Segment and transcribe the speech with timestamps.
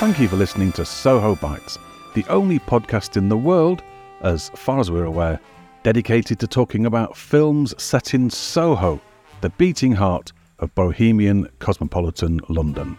[0.00, 1.78] Thank you for listening to Soho Bites,
[2.14, 3.82] the only podcast in the world,
[4.20, 5.40] as far as we're aware,
[5.82, 9.00] dedicated to talking about films set in Soho,
[9.40, 12.98] the beating heart of bohemian cosmopolitan London.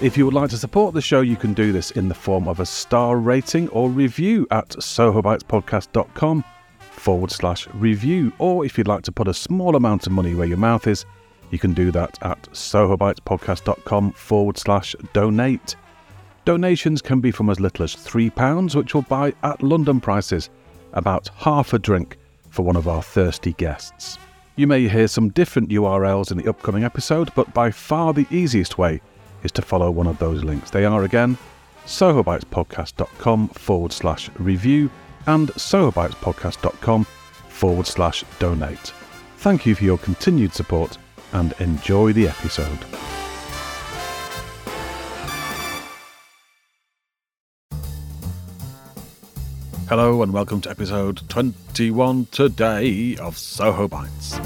[0.00, 2.46] If you would like to support the show, you can do this in the form
[2.46, 6.44] of a star rating or review at sohobitespodcast.com
[6.78, 8.32] forward slash review.
[8.38, 11.04] Or if you'd like to put a small amount of money where your mouth is,
[11.50, 15.76] you can do that at sohobitespodcast.com forward slash donate.
[16.44, 20.50] Donations can be from as little as £3, which will buy at London prices
[20.92, 22.16] about half a drink
[22.50, 24.18] for one of our thirsty guests.
[24.56, 28.78] You may hear some different URLs in the upcoming episode, but by far the easiest
[28.78, 29.00] way
[29.42, 30.70] is to follow one of those links.
[30.70, 31.38] They are again
[31.86, 34.90] sohobitespodcast.com forward slash review
[35.26, 37.04] and sohobitespodcast.com
[37.48, 38.92] forward slash donate.
[39.38, 40.98] Thank you for your continued support
[41.32, 42.78] and enjoy the episode.
[49.88, 54.38] Hello and welcome to episode 21 today of Soho Bites.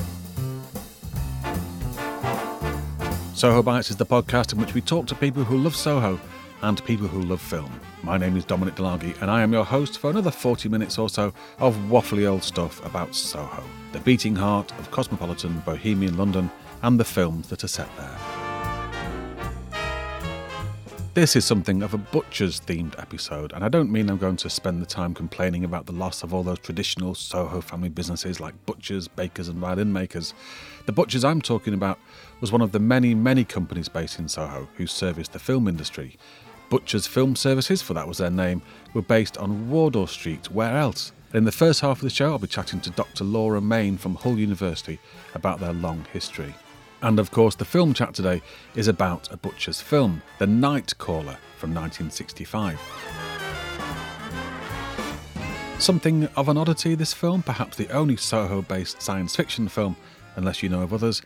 [3.35, 6.21] Soho Bites is the podcast in which we talk to people who love Soho
[6.63, 7.81] and people who love film.
[8.05, 11.09] My name is Dominic DeLargy, and I am your host for another 40 minutes or
[11.09, 16.51] so of waffly old stuff about Soho, the beating heart of cosmopolitan bohemian London,
[16.83, 18.19] and the films that are set there.
[21.15, 24.49] This is something of a butcher's themed episode, and I don't mean I'm going to
[24.49, 28.55] spend the time complaining about the loss of all those traditional Soho family businesses like
[28.65, 30.33] butchers, bakers, and violin makers.
[30.87, 31.99] The butchers I'm talking about
[32.41, 36.17] was one of the many, many companies based in Soho who serviced the film industry.
[36.71, 38.63] Butchers Film Services, for that was their name,
[38.95, 40.51] were based on Wardour Street.
[40.51, 41.13] Where else?
[41.35, 43.25] In the first half of the show, I'll be chatting to Dr.
[43.25, 44.99] Laura Mayne from Hull University
[45.35, 46.55] about their long history.
[47.03, 48.41] And of course, the film chat today
[48.77, 52.81] is about a butcher's film, The Night Caller from 1965.
[55.81, 59.97] Something of an oddity, this film, perhaps the only Soho based science fiction film,
[60.37, 61.23] unless you know of others.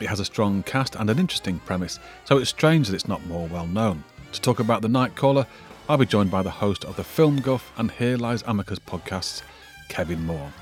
[0.00, 3.24] It has a strong cast and an interesting premise, so it's strange that it's not
[3.26, 4.02] more well known.
[4.32, 5.46] To talk about The Night Caller,
[5.88, 9.42] I'll be joined by the host of the Film Guff and Here Lies Amicus podcasts,
[9.88, 10.52] Kevin Moore.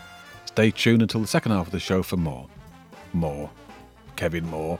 [0.45, 2.47] Stay tuned until the second half of the show for more.
[3.15, 3.49] More.
[4.21, 4.79] Kevin Moore.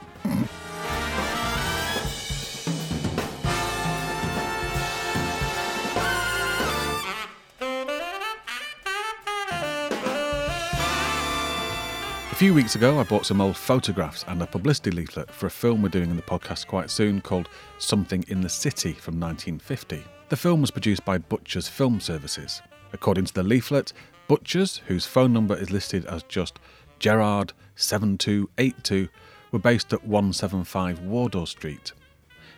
[12.29, 15.49] A few weeks ago, I bought some old photographs and a publicity leaflet for a
[15.49, 20.03] film we're doing in the podcast quite soon called Something in the City from 1950.
[20.29, 22.61] The film was produced by Butchers Film Services.
[22.93, 23.91] According to the leaflet,
[24.27, 26.59] Butchers, whose phone number is listed as just
[26.99, 29.09] Gerrard7282,
[29.51, 31.91] were based at 175 Wardour Street.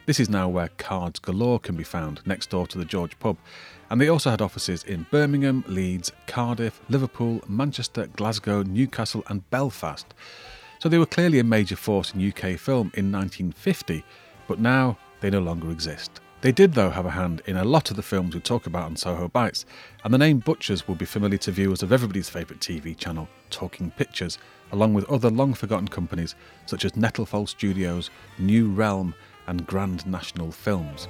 [0.05, 3.37] This is now where Cards Galore can be found, next door to the George Pub,
[3.89, 10.13] and they also had offices in Birmingham, Leeds, Cardiff, Liverpool, Manchester, Glasgow, Newcastle, and Belfast.
[10.79, 14.03] So they were clearly a major force in UK film in 1950,
[14.47, 16.19] but now they no longer exist.
[16.43, 18.83] They did, though, have a hand in a lot of the films we talk about
[18.83, 19.65] on Soho Bites,
[20.03, 23.91] and the name Butchers will be familiar to viewers of everybody's favourite TV channel, Talking
[23.91, 24.37] Pictures,
[24.73, 29.15] along with other long forgotten companies such as Nettlefold Studios, New Realm,
[29.47, 31.07] and Grand National Films.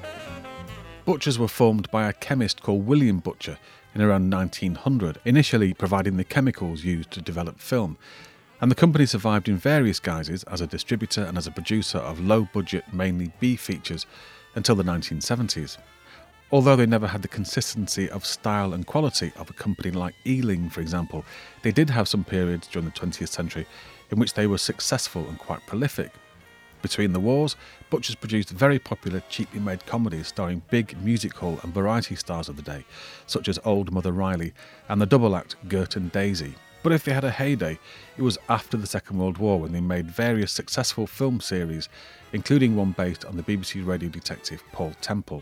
[1.04, 3.58] Butchers were formed by a chemist called William Butcher
[3.96, 7.98] in around 1900, initially providing the chemicals used to develop film.
[8.62, 12.20] And the company survived in various guises as a distributor and as a producer of
[12.20, 14.06] low budget, mainly B features
[14.56, 15.78] until the 1970s.
[16.52, 20.70] Although they never had the consistency of style and quality of a company like Ealing,
[20.70, 21.26] for example,
[21.64, 23.66] they did have some periods during the 20th century
[24.12, 26.12] in which they were successful and quite prolific.
[26.84, 27.56] Between the wars,
[27.90, 32.58] Butchers produced very popular, cheaply made comedies starring big music hall and variety stars of
[32.58, 32.86] the day,
[33.26, 34.54] such as Old Mother Riley
[34.90, 36.56] and the double act Gert and Daisy.
[36.84, 37.80] But if they had a heyday,
[38.18, 41.88] it was after the Second World War when they made various successful film series,
[42.34, 45.42] including one based on the BBC radio detective Paul Temple.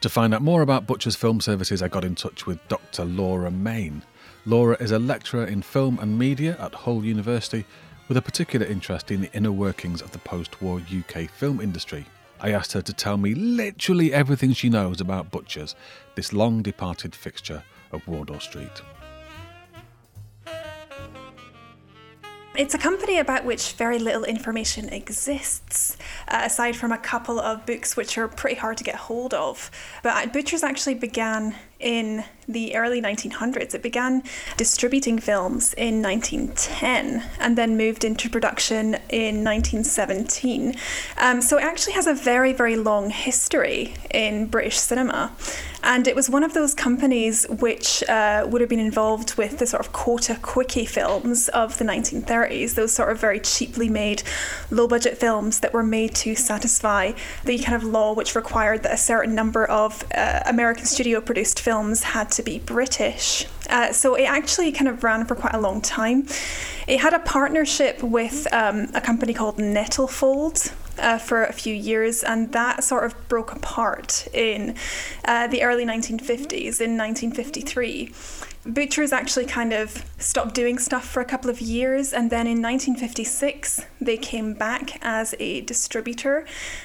[0.00, 3.04] To find out more about Butcher's Film Services, I got in touch with Dr.
[3.04, 4.02] Laura Mayne.
[4.46, 7.64] Laura is a lecturer in film and media at Hull University
[8.08, 12.04] with a particular interest in the inner workings of the post war UK film industry.
[12.40, 15.76] I asked her to tell me literally everything she knows about Butchers,
[16.16, 17.62] this long departed fixture
[17.92, 18.82] of Wardour Street.
[22.60, 25.96] It's a company about which very little information exists,
[26.28, 29.70] uh, aside from a couple of books which are pretty hard to get hold of.
[30.02, 33.74] But Butchers actually began in the early 1900s.
[33.74, 34.22] It began
[34.56, 40.74] distributing films in 1910 and then moved into production in 1917.
[41.16, 45.32] Um, so it actually has a very, very long history in British cinema.
[45.82, 49.66] And it was one of those companies which uh, would have been involved with the
[49.66, 54.22] sort of quota quickie films of the 1930s, those sort of very cheaply made,
[54.70, 57.12] low budget films that were made to satisfy
[57.46, 61.58] the kind of law which required that a certain number of uh, American studio produced
[61.58, 61.69] films
[62.02, 63.46] had to be British.
[63.68, 66.26] Uh, so it actually kind of ran for quite a long time.
[66.86, 72.22] It had a partnership with um, a company called Nettlefold, uh, for a few years,
[72.22, 74.74] and that sort of broke apart in
[75.24, 78.12] uh, the early 1950s, in 1953.
[78.66, 82.60] Butchers actually kind of stopped doing stuff for a couple of years, and then in
[82.60, 86.44] 1956 they came back as a distributor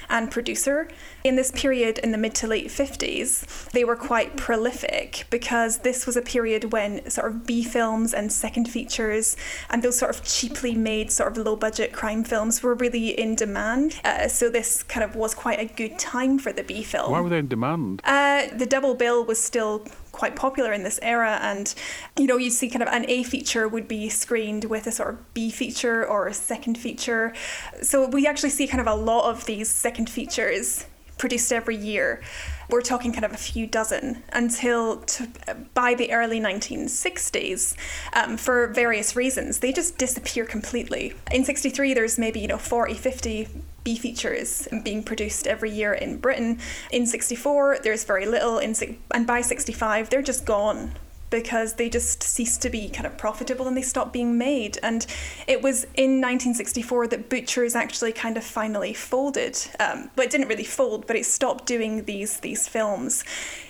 [0.10, 0.88] and producer.
[1.26, 6.06] In this period, in the mid to late 50s, they were quite prolific because this
[6.06, 9.36] was a period when sort of B films and second features
[9.70, 13.36] and those sort of cheaply made, sort of low budget crime films were really in
[13.36, 14.00] demand.
[14.06, 17.12] Uh, so this kind of was quite a good time for the B film.
[17.12, 18.02] Why were they in demand?
[18.06, 21.76] Uh, the double bill was still quite popular in this era and
[22.18, 25.10] you know you'd see kind of an A feature would be screened with a sort
[25.10, 27.34] of B feature or a second feature.
[27.82, 30.86] So we actually see kind of a lot of these second features
[31.18, 32.22] produced every year.
[32.70, 35.28] We're talking kind of a few dozen until to,
[35.74, 37.76] by the early 1960s
[38.14, 39.60] um, for various reasons.
[39.60, 41.14] They just disappear completely.
[41.32, 43.48] In 63 there's maybe you know 40 50
[43.86, 46.60] B features being produced every year in Britain.
[46.92, 48.76] In 64, there's very little, in,
[49.14, 50.94] and by 65, they're just gone
[51.30, 54.78] because they just ceased to be kind of profitable and they stopped being made.
[54.84, 55.06] And
[55.48, 59.60] it was in 1964 that Butchers actually kind of finally folded.
[59.80, 63.24] Um, but it didn't really fold, but it stopped doing these these films.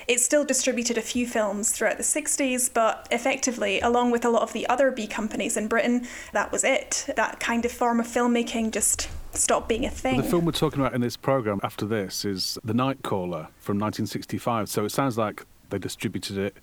[0.08, 4.44] It still distributed a few films throughout the 60s, but effectively, along with a lot
[4.44, 7.06] of the other B companies in Britain, that was it.
[7.16, 10.18] That kind of form of filmmaking just stopped being a thing.
[10.18, 13.48] Well, the film we're talking about in this program after this is The Night Caller
[13.58, 14.70] from 1965.
[14.70, 16.58] So it sounds like they distributed it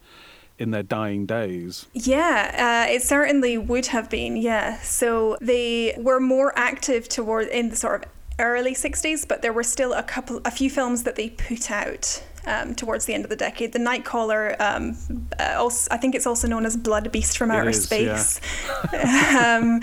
[0.62, 1.86] in their dying days.
[1.92, 4.36] Yeah, uh, it certainly would have been.
[4.36, 9.52] Yeah, so they were more active toward in the sort of early 60s, but there
[9.52, 13.24] were still a couple, a few films that they put out um, towards the end
[13.24, 13.72] of the decade.
[13.72, 14.96] The Nightcaller, um,
[15.38, 18.40] uh, also, I think it's also known as Blood Beast from Outer is, Space,
[18.92, 19.58] yeah.
[19.60, 19.80] um,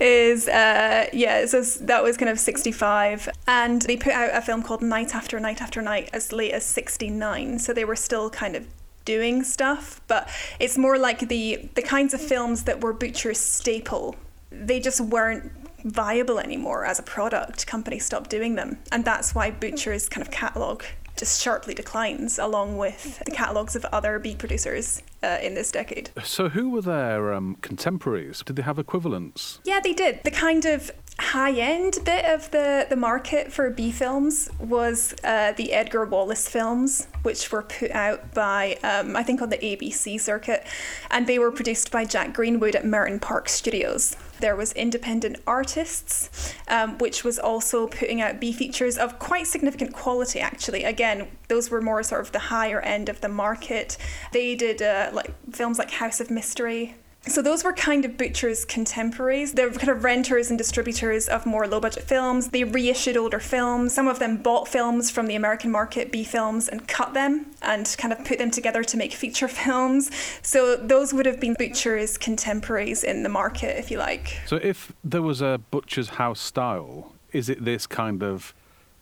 [0.00, 1.46] is uh, yeah.
[1.46, 5.38] So that was kind of '65, and they put out a film called Night After
[5.40, 7.58] Night After Night as late as '69.
[7.58, 8.66] So they were still kind of
[9.06, 10.28] doing stuff, but
[10.60, 14.16] it's more like the the kinds of films that were Butcher's staple.
[14.50, 15.50] They just weren't
[15.84, 17.66] viable anymore as a product.
[17.66, 20.82] Companies stopped doing them, and that's why Butcher's kind of catalog
[21.16, 26.10] just sharply declines along with the catalogues of other B producers uh, in this decade.
[26.22, 28.42] So, who were their um, contemporaries?
[28.44, 29.60] Did they have equivalents?
[29.64, 30.22] Yeah, they did.
[30.24, 35.52] The kind of high end bit of the, the market for B films was uh,
[35.52, 40.20] the Edgar Wallace films, which were put out by, um, I think, on the ABC
[40.20, 40.66] circuit,
[41.10, 44.14] and they were produced by Jack Greenwood at Merton Park Studios.
[44.40, 49.94] There was Independent Artists, um, which was also putting out B features of quite significant
[49.94, 50.84] quality, actually.
[50.84, 53.96] Again, those were more sort of the higher end of the market.
[54.32, 56.94] They did uh, like films like House of Mystery,
[57.28, 59.52] so those were kind of Butcher's contemporaries.
[59.52, 62.48] They were kind of renters and distributors of more low budget films.
[62.48, 63.92] They reissued older films.
[63.92, 67.94] Some of them bought films from the American market, B films, and cut them and
[67.98, 70.10] kind of put them together to make feature films.
[70.42, 74.40] So those would have been Butcher's contemporaries in the market, if you like.
[74.46, 78.54] So if there was a Butcher's house style, is it this kind of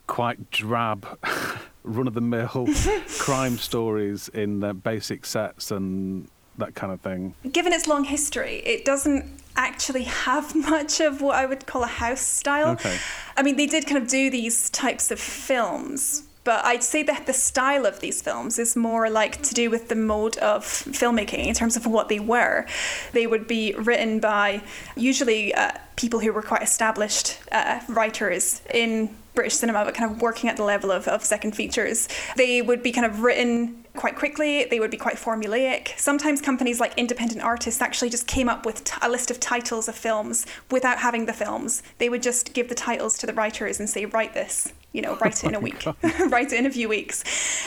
[0.07, 1.19] quite drab,
[1.83, 2.69] run of the mill
[3.19, 7.35] crime stories in the basic sets and that kind of thing.
[7.51, 9.25] Given its long history, it doesn't
[9.57, 12.73] actually have much of what I would call a house style.
[12.73, 12.99] Okay.
[13.37, 17.27] I mean, they did kind of do these types of films, but I'd say that
[17.27, 21.47] the style of these films is more like to do with the mode of filmmaking
[21.47, 22.67] in terms of what they were.
[23.13, 24.63] They would be written by
[24.95, 30.21] usually uh, people who were quite established uh, writers in British cinema, but kind of
[30.21, 32.09] working at the level of, of second features.
[32.37, 35.99] They would be kind of written quite quickly, they would be quite formulaic.
[35.99, 39.89] Sometimes companies like independent artists actually just came up with t- a list of titles
[39.89, 41.83] of films without having the films.
[41.99, 44.73] They would just give the titles to the writers and say, write this.
[44.93, 45.85] You know, write it in a week,
[46.29, 47.25] write it in a few weeks.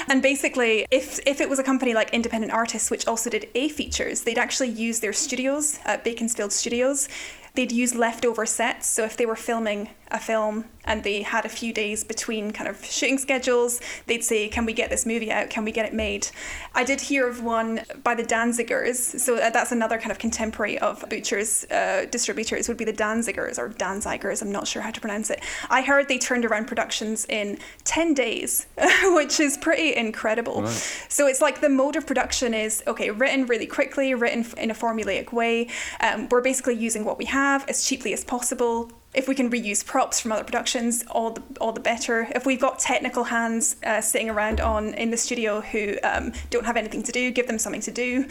[0.07, 3.67] And basically, if if it was a company like Independent Artists, which also did A
[3.67, 7.09] features, they'd actually use their studios, uh, Beaconsfield Studios,
[7.55, 8.87] they'd use leftover sets.
[8.87, 12.69] So if they were filming a film and they had a few days between kind
[12.69, 15.49] of shooting schedules, they'd say, Can we get this movie out?
[15.49, 16.29] Can we get it made?
[16.73, 19.19] I did hear of one by the Danzigers.
[19.19, 23.59] So uh, that's another kind of contemporary of Butcher's uh, distributors, would be the Danzigers
[23.59, 24.41] or Danzigers.
[24.41, 25.43] I'm not sure how to pronounce it.
[25.69, 28.67] I heard they turned around productions in 10 days,
[29.03, 30.61] which is pretty incredible.
[30.61, 31.05] Right.
[31.09, 34.75] So it's like the mode of production is okay, written really quickly, written in a
[34.75, 35.67] formulaic way.
[35.99, 39.83] Um, we're basically using what we have as cheaply as possible if we can reuse
[39.83, 42.27] props from other productions, all the all the better.
[42.35, 46.65] If we've got technical hands uh, sitting around on in the studio who um, don't
[46.65, 48.27] have anything to do, give them something to do.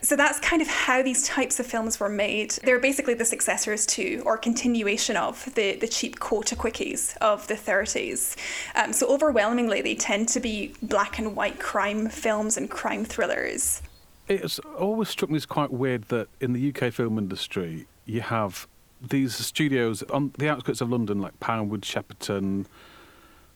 [0.00, 2.52] So that's kind of how these types of films were made.
[2.64, 7.54] They're basically the successors to or continuation of the the cheap quota quickies of the
[7.54, 8.34] 30s.
[8.74, 13.82] Um, so overwhelmingly, they tend to be black and white crime films and crime thrillers.
[14.26, 18.66] It's always struck me as quite weird that in the UK film industry you have
[19.00, 22.66] these studios on the outskirts of London, like Pinewood, Shepperton,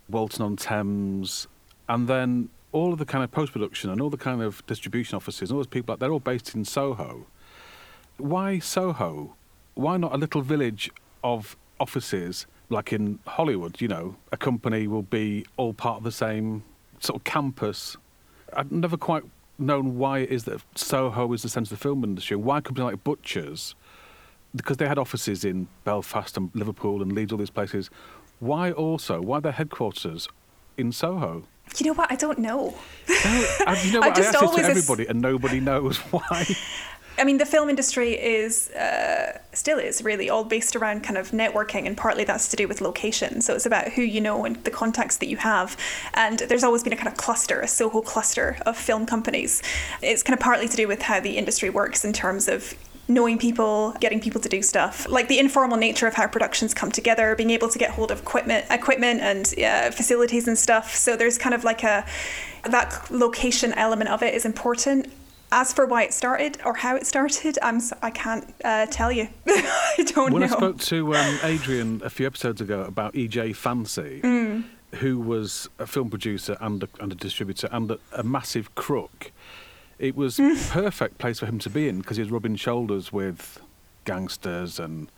[0.09, 1.47] Walton on Thames,
[1.89, 5.17] and then all of the kind of post production and all the kind of distribution
[5.17, 7.27] offices, and all those people, like, they're all based in Soho.
[8.17, 9.37] Why Soho?
[9.75, 10.91] Why not a little village
[11.23, 13.81] of offices like in Hollywood?
[13.81, 16.65] You know, a company will be all part of the same
[17.01, 17.97] sort of campus.
[18.53, 19.25] I've never quite
[19.59, 22.37] known why it is that Soho is the centre of the film industry.
[22.37, 23.75] Why a company like Butchers
[24.55, 27.91] because they had offices in Belfast and Liverpool and Leeds, all these places.
[28.41, 29.21] Why also?
[29.21, 30.29] Why their headquarters
[30.77, 31.45] in Soho?
[31.79, 32.13] You know what?
[32.13, 32.75] I don't know.
[33.09, 33.15] No,
[33.67, 34.13] I, you know what?
[34.13, 36.47] I, just I asked to everybody, and nobody knows why.
[37.17, 41.31] I mean, the film industry is uh, still is really all based around kind of
[41.31, 43.41] networking, and partly that's to do with location.
[43.41, 45.77] So it's about who you know and the contacts that you have.
[46.15, 49.63] And there's always been a kind of cluster, a Soho cluster of film companies.
[50.03, 52.75] It's kind of partly to do with how the industry works in terms of
[53.09, 56.91] knowing people, getting people to do stuff, like the informal nature of how productions come
[56.91, 60.95] together, being able to get hold of equipment, equipment and uh, facilities and stuff.
[60.95, 62.05] So there's kind of like a
[62.65, 65.13] that location element of it is important.
[65.53, 69.29] As for why it started or how it started, I'm I can't uh, tell you.
[69.47, 70.33] I don't when know.
[70.33, 74.65] When I spoke to um, Adrian a few episodes ago about EJ Fancey, mm.
[74.97, 79.31] who was a film producer and a, and a distributor and a, a massive crook
[79.99, 80.37] it was
[80.71, 83.61] perfect place for him to be in because he was rubbing shoulders with
[84.05, 85.09] gangsters and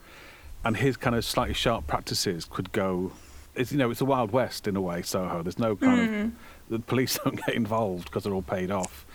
[0.64, 3.12] and his kind of slightly sharp practices could go.
[3.54, 5.02] It's you know it's the wild west in a way.
[5.02, 5.42] Soho.
[5.42, 6.24] There's no kind mm.
[6.24, 6.32] of
[6.68, 9.06] the police don't get involved because they're all paid off.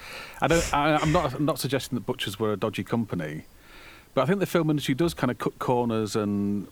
[0.42, 0.74] I don't.
[0.74, 1.34] I, I'm not.
[1.34, 3.46] I'm not suggesting that butchers were a dodgy company,
[4.14, 6.68] but I think the film industry does kind of cut corners and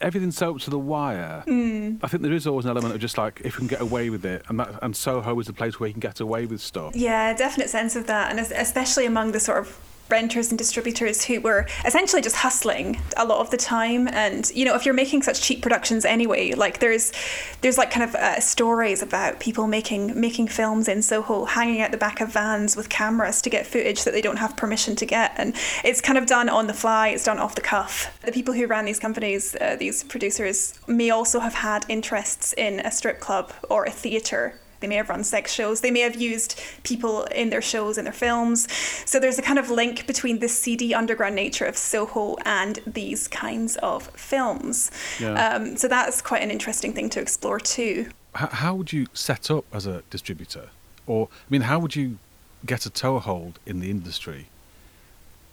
[0.00, 1.44] everything's so up to the wire.
[1.46, 1.98] Mm.
[2.02, 4.10] I think there is always an element of just like if we can get away
[4.10, 6.60] with it, and that and Soho is the place where you can get away with
[6.60, 6.94] stuff.
[6.96, 9.78] Yeah, definite sense of that, and especially among the sort of
[10.10, 14.08] renters and distributors who were essentially just hustling a lot of the time.
[14.08, 17.12] And you know if you're making such cheap productions anyway like there's
[17.60, 21.90] there's like kind of uh, stories about people making making films in Soho hanging out
[21.90, 25.06] the back of vans with cameras to get footage that they don't have permission to
[25.06, 25.32] get.
[25.36, 28.18] And it's kind of done on the fly it's done off the cuff.
[28.24, 32.80] The people who ran these companies uh, these producers may also have had interests in
[32.80, 35.80] a strip club or a theatre they may have run sex shows.
[35.80, 38.70] They may have used people in their shows, in their films.
[39.06, 43.28] So there's a kind of link between the seedy underground nature of Soho and these
[43.28, 44.90] kinds of films.
[45.20, 45.32] Yeah.
[45.32, 48.10] Um, so that's quite an interesting thing to explore too.
[48.34, 50.70] How would you set up as a distributor?
[51.06, 52.18] Or, I mean, how would you
[52.64, 54.46] get a toehold in the industry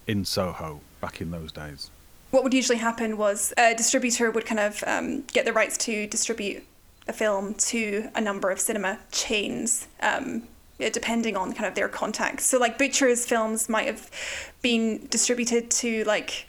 [0.06, 1.90] in Soho back in those days?
[2.32, 6.08] What would usually happen was a distributor would kind of um, get the rights to
[6.08, 6.64] distribute
[7.08, 9.88] a film to a number of cinema chains.
[10.02, 10.44] Um,
[10.80, 12.46] depending on kind of their contacts.
[12.46, 14.12] So like Butcher's films might have
[14.62, 16.46] been distributed to like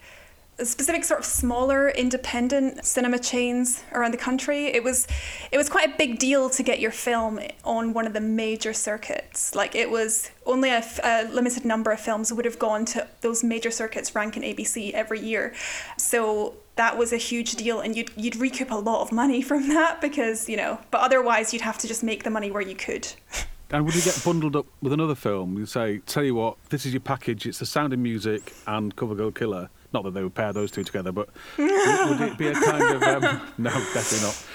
[0.64, 4.66] specific sort of smaller independent cinema chains around the country.
[4.66, 5.06] It was
[5.52, 8.72] it was quite a big deal to get your film on one of the major
[8.72, 9.54] circuits.
[9.54, 13.44] Like it was only a, a limited number of films would have gone to those
[13.44, 15.54] major circuits, rank in ABC every year.
[15.96, 19.68] So that was a huge deal and you'd, you'd recoup a lot of money from
[19.68, 22.74] that because you know but otherwise you'd have to just make the money where you
[22.74, 23.06] could.
[23.70, 25.58] And would you get bundled up with another film?
[25.58, 27.44] You say tell you what this is your package.
[27.44, 29.68] It's the sound of music and cover girl killer.
[29.92, 31.68] Not that they would pair those two together but would,
[32.08, 34.46] would, it be a kind of um, no definitely not.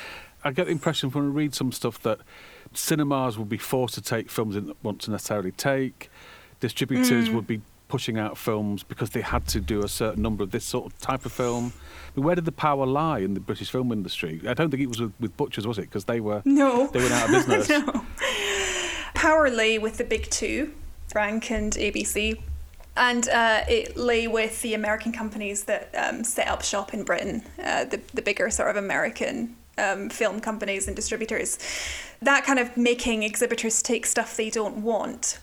[0.43, 2.21] I get the impression when i read some stuff that
[2.73, 6.09] cinemas would be forced to take films they didn't want to necessarily take.
[6.59, 7.35] Distributors mm.
[7.35, 7.61] would be
[7.93, 10.99] pushing out films because they had to do a certain number of this sort of
[10.99, 11.71] type of film.
[12.15, 14.41] Mean, where did the power lie in the British film industry?
[14.47, 15.81] I don't think it was with, with Butchers, was it?
[15.83, 17.69] Because they were no, they went out of business.
[17.69, 18.03] no.
[19.13, 20.73] Power lay with the big two,
[21.13, 22.41] Rank and ABC.
[22.97, 27.43] and uh, it lay with the American companies that um, set up shop in Britain,
[27.63, 31.59] uh, the, the bigger sort of American um, film companies and distributors.
[32.23, 35.37] That kind of making exhibitors take stuff they don't want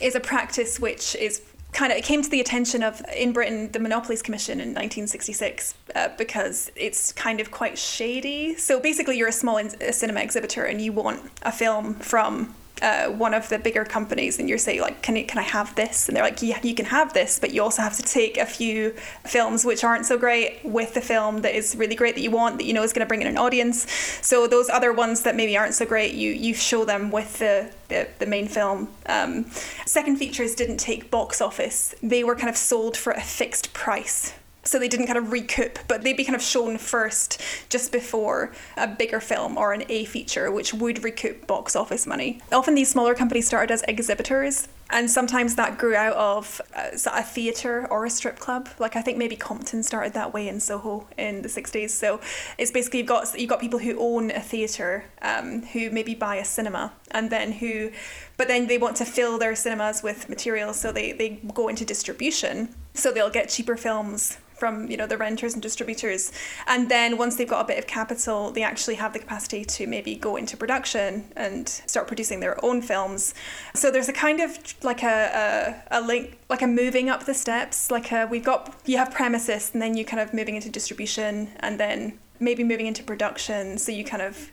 [0.00, 1.42] is a practice which is
[1.72, 5.74] kind of it came to the attention of in Britain the Monopolies Commission in 1966
[5.94, 8.56] uh, because it's kind of quite shady.
[8.56, 12.54] So basically, you're a small in- a cinema exhibitor and you want a film from
[12.82, 16.08] uh, one of the bigger companies and you're saying like can, can I have this?
[16.08, 18.46] And they're like yeah you can have this but you also have to take a
[18.46, 18.90] few
[19.24, 22.58] films which aren't so great with the film that is really great that you want
[22.58, 23.90] that you know is going to bring in an audience.
[24.22, 27.70] So those other ones that maybe aren't so great you you show them with the
[27.88, 28.88] the, the main film.
[29.06, 29.44] Um,
[29.86, 31.94] second features didn't take box office.
[32.02, 34.34] They were kind of sold for a fixed price
[34.66, 38.52] so they didn't kind of recoup, but they'd be kind of shown first just before
[38.76, 42.40] a bigger film or an A feature, which would recoup box office money.
[42.52, 47.22] Often these smaller companies started as exhibitors, and sometimes that grew out of uh, a
[47.22, 48.68] theatre or a strip club.
[48.78, 51.90] Like I think maybe Compton started that way in Soho in the 60s.
[51.90, 52.20] So
[52.56, 56.36] it's basically you've got you've got people who own a theatre, um, who maybe buy
[56.36, 57.90] a cinema, and then who,
[58.36, 61.84] but then they want to fill their cinemas with materials, so they they go into
[61.84, 62.68] distribution.
[62.94, 66.32] So they'll get cheaper films from you know the renters and distributors
[66.66, 69.86] and then once they've got a bit of capital they actually have the capacity to
[69.86, 73.34] maybe go into production and start producing their own films
[73.74, 77.34] so there's a kind of like a, a, a link like a moving up the
[77.34, 80.70] steps like a, we've got you have premises and then you kind of moving into
[80.70, 84.50] distribution and then maybe moving into production so you kind of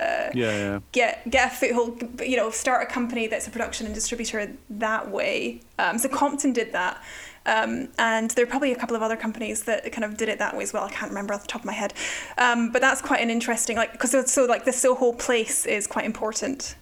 [0.00, 0.80] uh, yeah, yeah.
[0.92, 5.10] get get a foothold, you know, start a company that's a production and distributor that
[5.10, 5.60] way.
[5.78, 7.02] Um, so Compton did that,
[7.46, 10.38] um, and there are probably a couple of other companies that kind of did it
[10.38, 10.84] that way as well.
[10.84, 11.94] I can't remember off the top of my head.
[12.38, 15.86] Um, but that's quite an interesting, like, because so, so, like, the Soho place is
[15.86, 16.76] quite important.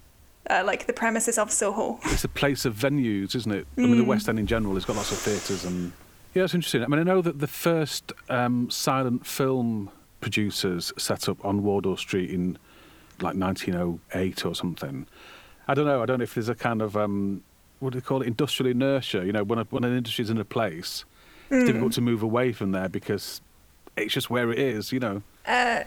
[0.51, 2.01] Uh, like the premises of Soho.
[2.07, 3.67] It's a place of venues, isn't it?
[3.77, 4.07] I mean, the mm.
[4.07, 5.93] West End in general has got lots of theatres and.
[6.33, 6.83] Yeah, it's interesting.
[6.83, 11.99] I mean, I know that the first um, silent film producers set up on Wardour
[11.99, 12.59] Street in
[13.21, 15.07] like 1908 or something.
[15.67, 16.03] I don't know.
[16.03, 17.43] I don't know if there's a kind of um,
[17.81, 18.29] what do they call it?
[18.29, 19.25] Industrial inertia.
[19.25, 21.05] You know, when a, when an industry is in a place,
[21.51, 21.67] it's mm.
[21.67, 23.41] difficult to move away from there because
[23.97, 24.93] it's just where it is.
[24.93, 25.23] You know.
[25.47, 25.85] Uh,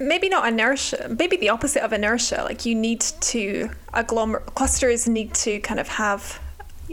[0.00, 1.14] maybe not inertia.
[1.18, 2.42] Maybe the opposite of inertia.
[2.44, 6.40] Like you need to agglomer clusters need to kind of have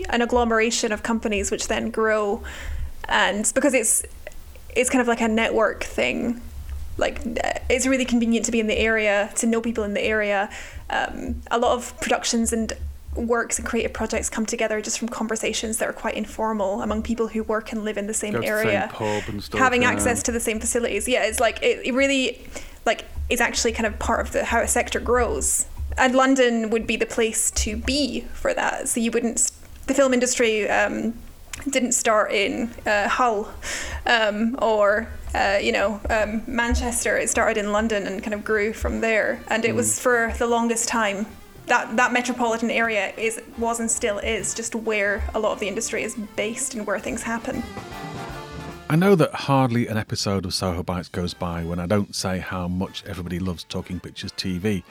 [0.09, 2.43] an agglomeration of companies which then grow,
[3.09, 4.03] and because it's
[4.75, 6.41] it's kind of like a network thing.
[6.97, 7.21] Like
[7.69, 10.49] it's really convenient to be in the area to know people in the area.
[10.89, 12.73] Um, a lot of productions and
[13.15, 17.28] works and creative projects come together just from conversations that are quite informal among people
[17.28, 19.89] who work and live in the same area the stuff, having yeah.
[19.89, 22.41] access to the same facilities yeah it's like it, it really
[22.86, 25.65] like is actually kind of part of the how a sector grows
[25.97, 29.52] and london would be the place to be for that so you wouldn't
[29.88, 31.13] the film industry um,
[31.69, 33.52] didn't start in uh, Hull
[34.06, 37.17] um, or uh, you know um, Manchester.
[37.17, 39.41] It started in London and kind of grew from there.
[39.47, 39.76] And it mm.
[39.76, 41.26] was for the longest time
[41.67, 45.67] that that metropolitan area is was and still is just where a lot of the
[45.67, 47.63] industry is based and where things happen.
[48.89, 52.39] I know that hardly an episode of Soho Bites goes by when I don't say
[52.39, 54.84] how much everybody loves Talking Pictures TV.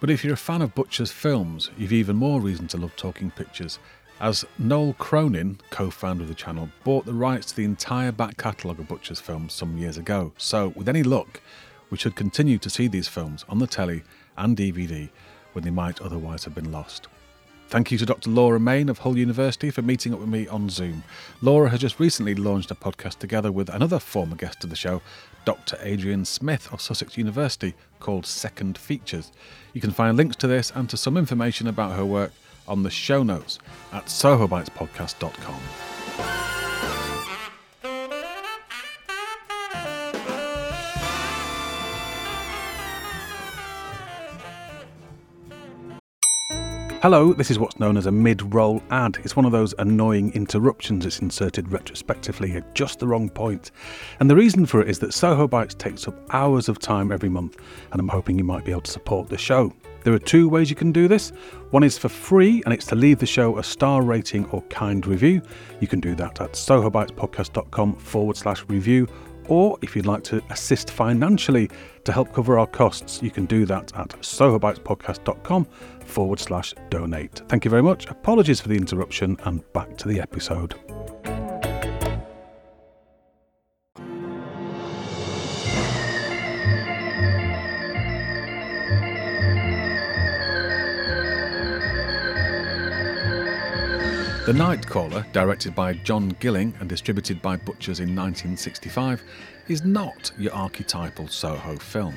[0.00, 3.30] But if you're a fan of Butcher's films, you've even more reason to love Talking
[3.30, 3.78] Pictures,
[4.20, 8.38] as Noel Cronin, co founder of the channel, bought the rights to the entire back
[8.38, 10.32] catalogue of Butcher's films some years ago.
[10.38, 11.40] So, with any luck,
[11.90, 14.04] we should continue to see these films on the telly
[14.36, 15.10] and DVD
[15.58, 17.08] when they might otherwise have been lost.
[17.66, 18.30] Thank you to Dr.
[18.30, 21.02] Laura Mayne of Hull University for meeting up with me on Zoom.
[21.42, 25.02] Laura has just recently launched a podcast together with another former guest of the show,
[25.44, 25.76] Dr.
[25.82, 29.32] Adrian Smith of Sussex University, called Second Features.
[29.72, 32.30] You can find links to this and to some information about her work
[32.68, 33.58] on the show notes
[33.92, 36.77] at sohobitespodcast.com.
[47.00, 49.18] Hello, this is what's known as a mid roll ad.
[49.22, 53.70] It's one of those annoying interruptions that's inserted retrospectively at just the wrong point.
[54.18, 57.28] And the reason for it is that Soho Bites takes up hours of time every
[57.28, 57.56] month,
[57.92, 59.72] and I'm hoping you might be able to support the show.
[60.02, 61.30] There are two ways you can do this.
[61.70, 65.06] One is for free, and it's to leave the show a star rating or kind
[65.06, 65.40] review.
[65.78, 69.06] You can do that at sohobitespodcast.com forward slash review
[69.48, 71.70] or if you'd like to assist financially
[72.04, 75.64] to help cover our costs, you can do that at sohobitespodcast.com
[76.04, 77.42] forward slash donate.
[77.48, 78.06] Thank you very much.
[78.06, 80.74] Apologies for the interruption and back to the episode.
[94.48, 99.22] The Night Caller, directed by John Gilling and distributed by Butchers in 1965,
[99.68, 102.14] is not your archetypal Soho film.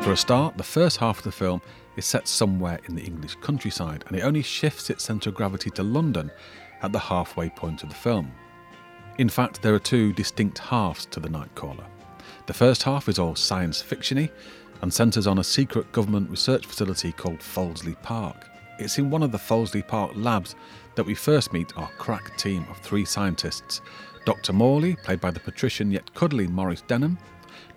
[0.00, 1.60] For a start, the first half of the film
[1.98, 5.68] is set somewhere in the English countryside and it only shifts its centre of gravity
[5.68, 6.30] to London
[6.80, 8.32] at the halfway point of the film.
[9.18, 11.84] In fact, there are two distinct halves to The Night Caller.
[12.46, 14.30] The first half is all science fictiony
[14.80, 18.49] and centres on a secret government research facility called Fouldesley Park.
[18.80, 20.56] It's in one of the Fouldesley Park labs
[20.94, 23.82] that we first meet our crack team of three scientists
[24.24, 24.54] Dr.
[24.54, 27.18] Morley, played by the patrician yet cuddly Maurice Denham,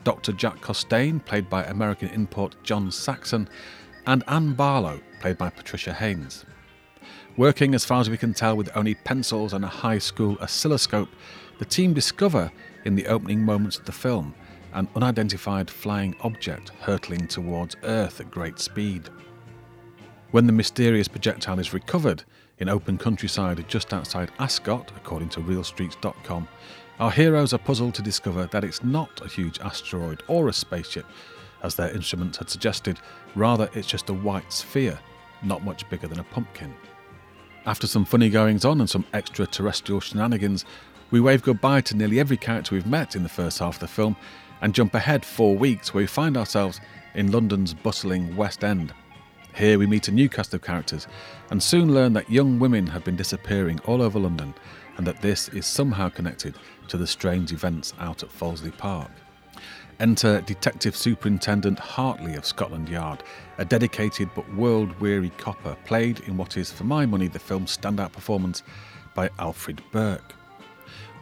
[0.06, 0.32] Dr.
[0.32, 3.50] Jack Costain, played by American import John Saxon,
[4.08, 6.46] and Anne Barlow, played by Patricia Haines.
[7.36, 11.10] Working, as far as we can tell, with only pencils and a high school oscilloscope,
[11.60, 12.50] the team discover,
[12.86, 14.34] in the opening moments of the film,
[14.74, 19.10] an unidentified flying object hurtling towards Earth at great speed.
[20.34, 22.24] When the mysterious projectile is recovered
[22.58, 26.48] in open countryside just outside Ascot, according to ReelStreets.com,
[27.00, 31.06] our heroes are puzzled to discover that it's not a huge asteroid or a spaceship,
[31.62, 33.00] as their instruments had suggested,
[33.36, 34.98] rather, it's just a white sphere,
[35.44, 36.74] not much bigger than a pumpkin.
[37.68, 40.66] After some funny goings on and some extraterrestrial shenanigans,
[41.12, 43.88] we wave goodbye to nearly every character we've met in the first half of the
[43.88, 44.16] film
[44.62, 46.82] and jump ahead four weeks where we find ourselves
[47.14, 48.96] in London's bustling West End.
[49.56, 51.08] Here we meet a new cast of characters
[51.52, 54.56] and soon learn that young women have been disappearing all over London
[54.98, 56.56] and that this is somehow connected
[56.88, 59.12] to the strange events out at Fouldesley Park.
[60.00, 63.22] Enter Detective Superintendent Hartley of Scotland Yard,
[63.60, 67.78] a dedicated but world weary copper, played in what is, for my money, the film's
[67.78, 68.64] standout performance
[69.14, 70.34] by Alfred Burke.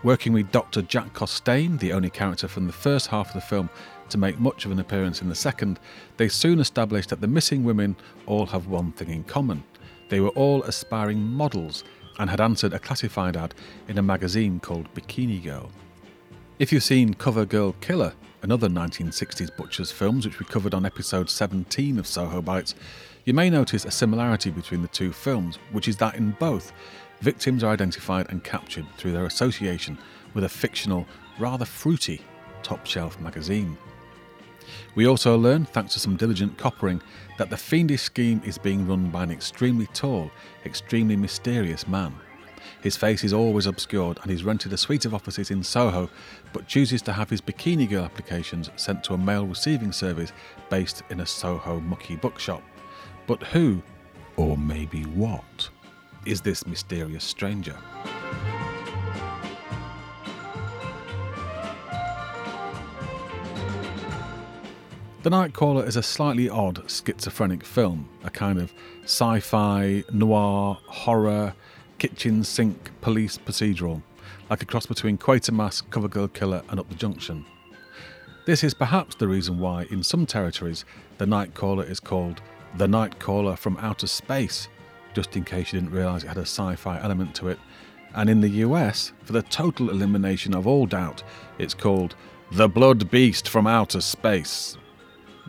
[0.03, 0.81] Working with Dr.
[0.81, 3.69] Jack Costain, the only character from the first half of the film
[4.11, 5.79] to make much of an appearance in the second,
[6.17, 7.95] they soon established that the missing women
[8.25, 9.63] all have one thing in common.
[10.09, 11.83] They were all aspiring models
[12.19, 13.55] and had answered a classified ad
[13.87, 15.71] in a magazine called Bikini Girl.
[16.59, 21.29] If you've seen Cover Girl Killer, another 1960s Butcher's films which we covered on episode
[21.29, 22.75] 17 of Soho Bites,
[23.25, 26.73] you may notice a similarity between the two films, which is that in both,
[27.21, 29.97] victims are identified and captured through their association
[30.33, 31.07] with a fictional,
[31.39, 32.21] rather fruity,
[32.63, 33.77] top shelf magazine.
[34.95, 37.01] We also learn, thanks to some diligent coppering,
[37.37, 40.31] that the fiendish scheme is being run by an extremely tall,
[40.65, 42.13] extremely mysterious man.
[42.81, 46.09] His face is always obscured and he's rented a suite of offices in Soho,
[46.53, 50.33] but chooses to have his Bikini Girl applications sent to a mail receiving service
[50.69, 52.63] based in a Soho mucky bookshop.
[53.27, 53.81] But who,
[54.35, 55.69] or maybe what,
[56.25, 57.77] is this mysterious stranger?
[65.23, 71.53] The Nightcaller is a slightly odd schizophrenic film, a kind of sci fi, noir, horror,
[71.99, 74.01] kitchen sink police procedural,
[74.49, 77.45] like a cross between Quatermass, Covergirl Killer, and Up the Junction.
[78.47, 80.85] This is perhaps the reason why, in some territories,
[81.19, 82.41] the Nightcaller is called
[82.77, 84.69] The Nightcaller from Outer Space,
[85.13, 87.59] just in case you didn't realise it had a sci fi element to it.
[88.15, 91.21] And in the US, for the total elimination of all doubt,
[91.59, 92.15] it's called
[92.51, 94.77] The Blood Beast from Outer Space.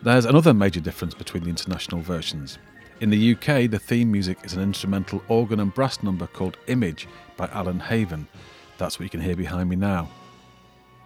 [0.03, 2.57] There's another major difference between the international versions.
[2.99, 7.07] In the UK, the theme music is an instrumental organ and brass number called Image
[7.37, 8.27] by Alan Haven.
[8.77, 10.09] That's what you can hear behind me now.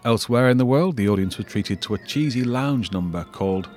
[0.04, 3.70] Elsewhere in the world, the audience was treated to a cheesy lounge number called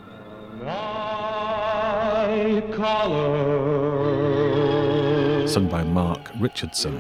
[5.46, 6.98] sung by Mark Richardson.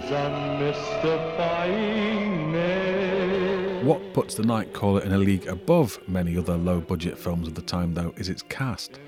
[3.82, 7.62] What puts The Nightcaller in a league above many other low budget films of the
[7.62, 9.00] time, though, is its cast.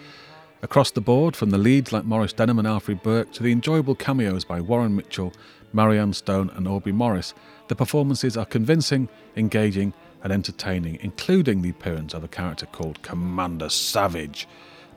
[0.63, 3.95] Across the board, from the leads like Maurice Denham and Alfred Burke to the enjoyable
[3.95, 5.35] cameos by Warren Mitchell,
[5.75, 7.35] Marianne Stone, and Aubrey Morris,
[7.69, 9.93] the performances are convincing, engaging,
[10.25, 14.49] and entertaining, including the appearance of a character called Commander Savage,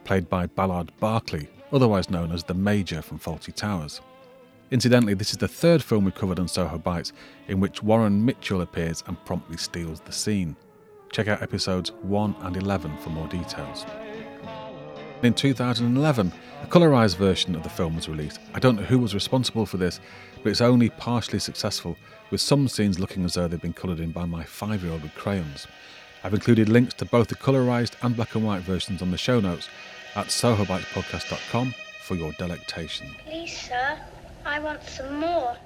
[0.06, 4.00] played by Ballard Berkeley, otherwise known as the Major from Fawlty Towers.
[4.71, 7.13] Incidentally, this is the third film we've covered on Soho Bites
[7.47, 10.56] in which Warren Mitchell appears and promptly steals the scene.
[11.12, 13.86] Check out episodes 1 and 11 for more details.
[15.21, 18.39] In 2011, a colorised version of the film was released.
[18.54, 19.99] I don't know who was responsible for this,
[20.43, 21.95] but it's only partially successful,
[22.32, 25.04] with some scenes looking as though they've been coloured in by my five year old
[25.04, 25.67] with crayons.
[26.23, 29.39] I've included links to both the colorised and black and white versions on the show
[29.39, 29.69] notes
[30.15, 33.08] at sohobitespodcast.com for your delectation.
[33.25, 33.97] Please, sir.
[34.46, 35.58] I want some more.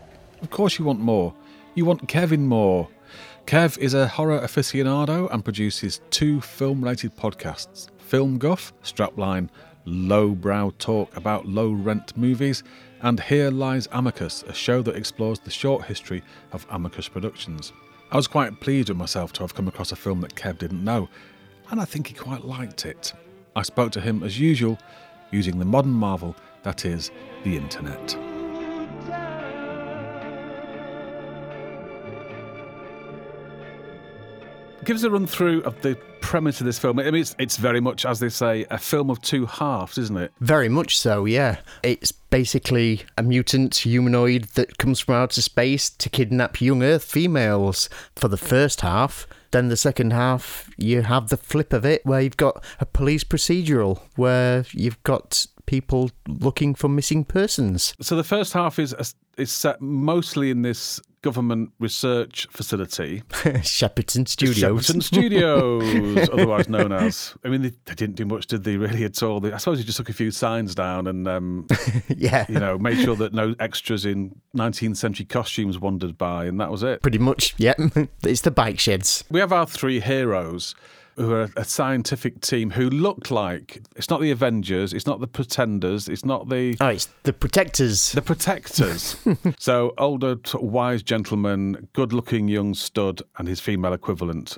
[0.41, 1.33] Of course, you want more.
[1.75, 2.87] You want Kevin more.
[3.45, 9.49] Kev is a horror aficionado and produces two film related podcasts Film Guff, Strapline,
[9.83, 12.63] lowbrow talk about low rent movies,
[13.01, 17.73] and Here Lies Amicus, a show that explores the short history of Amicus Productions.
[18.11, 20.83] I was quite pleased with myself to have come across a film that Kev didn't
[20.83, 21.09] know,
[21.69, 23.13] and I think he quite liked it.
[23.57, 24.79] I spoke to him as usual,
[25.31, 27.11] using the modern marvel that is
[27.43, 28.38] the internet.
[34.89, 36.97] Give us a run through of the premise of this film.
[36.97, 40.17] I mean, it's, it's very much, as they say, a film of two halves, isn't
[40.17, 40.31] it?
[40.39, 41.57] Very much so, yeah.
[41.83, 47.87] It's basically a mutant humanoid that comes from outer space to kidnap young Earth females
[48.15, 49.27] for the first half.
[49.51, 53.23] Then the second half, you have the flip of it where you've got a police
[53.23, 57.93] procedural where you've got people looking for missing persons.
[58.01, 58.95] So the first half is
[59.37, 64.57] is set mostly in this government research facility, Shepperton Studios.
[64.87, 67.35] Shepperton Studios, otherwise known as.
[67.43, 68.77] I mean, they, they, didn't do much, did they?
[68.77, 69.39] Really, at all?
[69.39, 71.67] They, I suppose they just took a few signs down and, um,
[72.07, 76.59] yeah, you know, made sure that no extras in 19th century costumes wandered by, and
[76.59, 77.01] that was it.
[77.01, 77.73] Pretty much, yeah.
[78.23, 79.23] it's the bike sheds.
[79.29, 80.75] We have our three heroes
[81.19, 85.27] who are a scientific team who look like it's not the Avengers, it's not the
[85.27, 88.13] Pretenders, it's not the oh, it's the Protectors.
[88.13, 89.17] The Protectors.
[89.59, 94.57] so older, wise gentleman, good-looking young stud, and his female equivalent.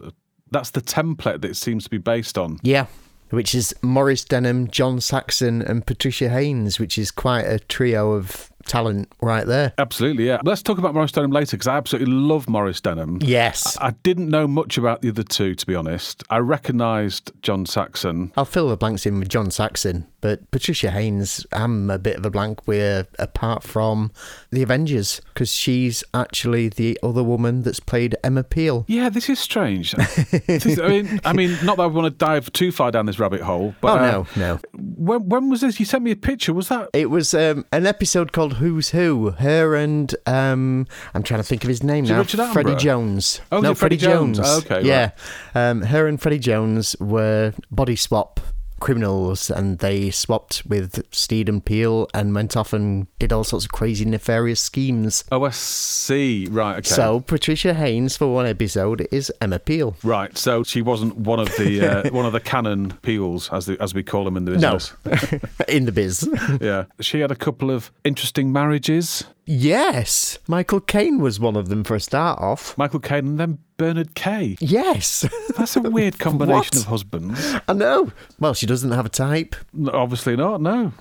[0.51, 2.59] That's the template that it seems to be based on.
[2.61, 2.85] Yeah.
[3.31, 8.50] Which is Maurice Denham, John Saxon, and Patricia Haines, which is quite a trio of
[8.65, 9.73] talent right there.
[9.77, 10.39] Absolutely, yeah.
[10.43, 13.19] Let's talk about Maurice Denham later because I absolutely love Maurice Denham.
[13.21, 13.77] Yes.
[13.77, 16.23] I, I didn't know much about the other two, to be honest.
[16.29, 18.31] I recognised John Saxon.
[18.37, 22.25] I'll fill the blanks in with John Saxon, but Patricia Haines, I'm a bit of
[22.25, 24.11] a blank with, apart from
[24.51, 28.85] the Avengers, because she's actually the other woman that's played Emma Peel.
[28.87, 29.91] Yeah, this is strange.
[29.91, 33.05] this is, I mean, I mean, not that I want to dive too far down
[33.05, 34.59] this rabbit hole, but oh no, uh, no.
[34.81, 35.79] When, when was this?
[35.79, 36.53] You sent me a picture.
[36.53, 36.89] Was that?
[36.93, 39.31] It was um, an episode called Who's Who.
[39.31, 42.23] Her and um, I'm trying to think of his name now.
[42.23, 43.41] Freddie Jones.
[43.51, 44.37] Oh, no, Freddie Jones.
[44.37, 44.49] Jones.
[44.49, 45.11] Oh, okay, yeah.
[45.55, 45.69] Right.
[45.69, 48.39] Um, her and Freddie Jones were body swap
[48.81, 53.63] criminals and they swapped with Steed and Peel and went off and did all sorts
[53.63, 55.23] of crazy nefarious schemes.
[55.31, 56.47] Oh, I see.
[56.51, 56.89] Right, okay.
[56.89, 59.95] So Patricia Haines for one episode is Emma Peel.
[60.03, 63.81] Right, so she wasn't one of the uh, one of the canon Peels as the,
[63.81, 64.93] as we call them in the business.
[65.05, 65.39] No,
[65.69, 66.27] in the biz.
[66.61, 69.23] yeah, she had a couple of interesting marriages.
[69.45, 72.77] Yes, Michael Caine was one of them for a start off.
[72.77, 74.55] Michael Caine and then Bernard Kay.
[74.59, 75.27] Yes.
[75.57, 77.55] That's a weird combination of husbands.
[77.67, 78.11] I know.
[78.39, 79.55] Well, she doesn't have a type.
[79.73, 80.93] No, obviously not, no.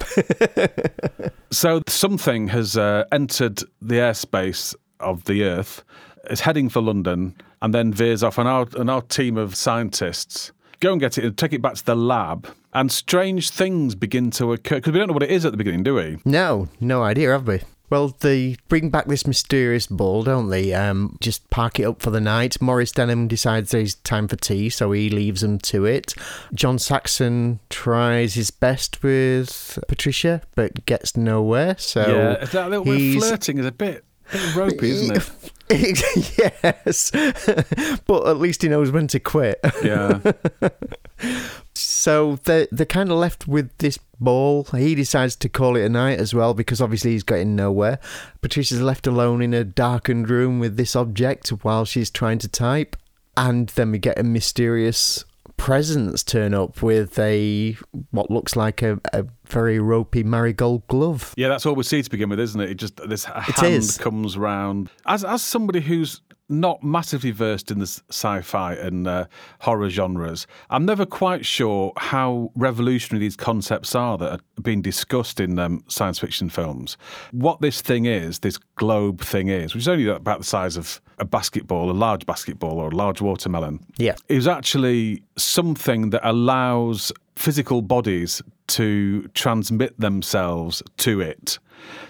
[1.51, 5.85] so something has uh, entered the airspace of the Earth,
[6.31, 10.53] is heading for London, and then veers off, and our, and our team of scientists
[10.81, 12.49] go and get it and take it back to the lab.
[12.73, 15.59] And strange things begin to occur because we don't know what it is at the
[15.59, 16.19] beginning, do we?
[16.25, 17.61] No, no idea, have we?
[17.91, 20.73] Well, they bring back this mysterious ball, don't they?
[20.73, 22.61] Um, just park it up for the night.
[22.61, 26.15] Maurice Denham decides it's time for tea, so he leaves them to it.
[26.55, 31.77] John Saxon tries his best with Patricia, but gets nowhere.
[31.79, 35.31] So yeah, that little bit flirting is a bit, bit ropey, isn't it?
[35.71, 37.11] yes,
[38.07, 39.61] but at least he knows when to quit.
[39.83, 40.21] Yeah.
[41.81, 44.65] so they're, they're kind of left with this ball.
[44.65, 47.99] He decides to call it a night as well because obviously he's getting nowhere.
[48.43, 52.97] Patricia's left alone in a darkened room with this object while she's trying to type.
[53.37, 55.25] And then we get a mysterious
[55.57, 57.77] presence turn up with a
[58.13, 61.35] what looks like a, a very ropey marigold glove.
[61.37, 62.71] Yeah, that's all we see to begin with, isn't it?
[62.71, 64.89] It just this hand comes round.
[65.07, 69.27] As as somebody who's not massively versed in the sci-fi and uh,
[69.61, 70.47] horror genres.
[70.69, 75.85] I'm never quite sure how revolutionary these concepts are that are being discussed in um,
[75.89, 76.97] science fiction films.
[77.31, 81.01] What this thing is, this globe thing is, which is only about the size of
[81.19, 83.81] a basketball, a large basketball or a large watermelon.
[83.97, 91.59] Yeah, is actually something that allows physical bodies to transmit themselves to it.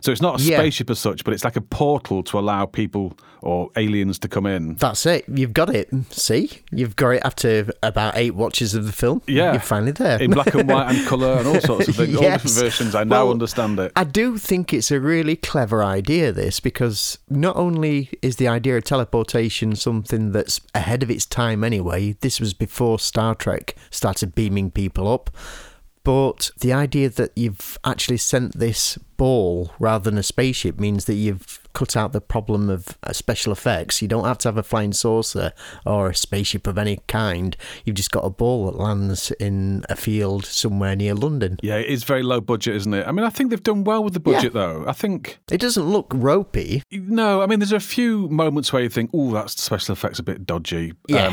[0.01, 0.59] So it's not a yeah.
[0.59, 4.47] spaceship as such, but it's like a portal to allow people or aliens to come
[4.47, 4.75] in.
[4.75, 5.25] That's it.
[5.29, 5.89] You've got it.
[6.11, 9.23] See, you've got it after about eight watches of the film.
[9.27, 12.13] Yeah, you're finally there in black and white and colour and all sorts of things.
[12.13, 12.23] yes.
[12.23, 12.95] All different versions.
[12.95, 13.93] I now well, understand it.
[13.97, 16.33] I do think it's a really clever idea.
[16.33, 21.65] This because not only is the idea of teleportation something that's ahead of its time
[21.65, 22.13] anyway.
[22.21, 25.31] This was before Star Trek started beaming people up
[26.03, 31.15] But the idea that you've actually sent this ball rather than a spaceship means that
[31.15, 34.01] you've cut out the problem of uh, special effects.
[34.01, 35.53] You don't have to have a flying saucer
[35.85, 37.55] or a spaceship of any kind.
[37.85, 41.59] You've just got a ball that lands in a field somewhere near London.
[41.63, 43.07] Yeah, it is very low budget, isn't it?
[43.07, 44.85] I mean, I think they've done well with the budget, though.
[44.87, 45.39] I think.
[45.53, 46.83] It doesn't look ropey.
[46.91, 50.23] No, I mean, there's a few moments where you think, oh, that special effects a
[50.23, 50.95] bit dodgy.
[51.09, 51.27] Yeah.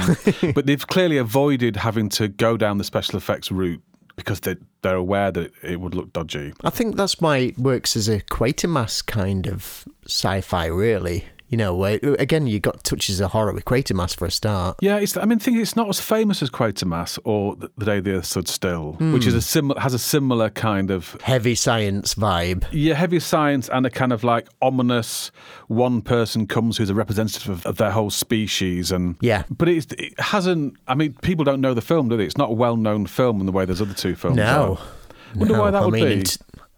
[0.44, 3.82] Um, but they've clearly avoided having to go down the special effects route
[4.18, 6.52] because they, they're aware that it would look dodgy.
[6.64, 11.24] I think that's why it works as a Quatermass kind of sci-fi, really.
[11.50, 14.78] You know, where, again, you got touches of horror with Quatermass for a start.
[14.82, 18.16] Yeah, it's, I mean, think it's not as famous as Quatermass or The Day the
[18.16, 19.42] Earth Stood Still, which is a hmm.
[19.42, 22.66] similar has a similar kind of Heavy science vibe.
[22.72, 25.32] yeah heavy science and a kind of like ominous
[25.68, 29.44] one person comes who's a representative of, of their whole species and Yeah.
[29.50, 30.76] but it's, it hasn't.
[30.88, 32.26] I mean, people don't know the film, do they?
[32.26, 34.38] It's not a well known film in the way those other two films.
[34.38, 34.78] No.
[34.80, 34.88] are.
[35.36, 36.26] Wonder why that I would mean, be.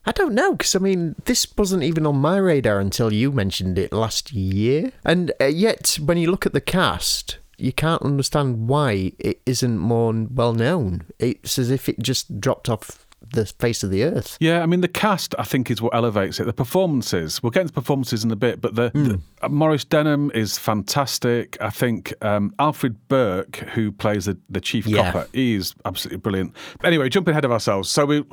[0.10, 3.78] I don't know because I mean this wasn't even on my radar until you mentioned
[3.78, 8.67] it last year, and uh, yet when you look at the cast, you can't understand
[8.67, 11.04] why it isn't more well known.
[11.19, 14.36] It's as if it just dropped off the face of the earth.
[14.39, 16.45] Yeah, I mean the cast I think is what elevates it.
[16.45, 17.43] The performances.
[17.43, 21.56] We'll get into performances in a bit, but the, the- uh, Maurice Denham is fantastic.
[21.62, 25.12] I think um, Alfred Burke, who plays the, the chief Yeah.
[25.12, 26.56] copper, he's absolutely brilliant.
[26.84, 27.89] Anyway, jumping ahead of ourselves.
[27.89, 28.24] So we,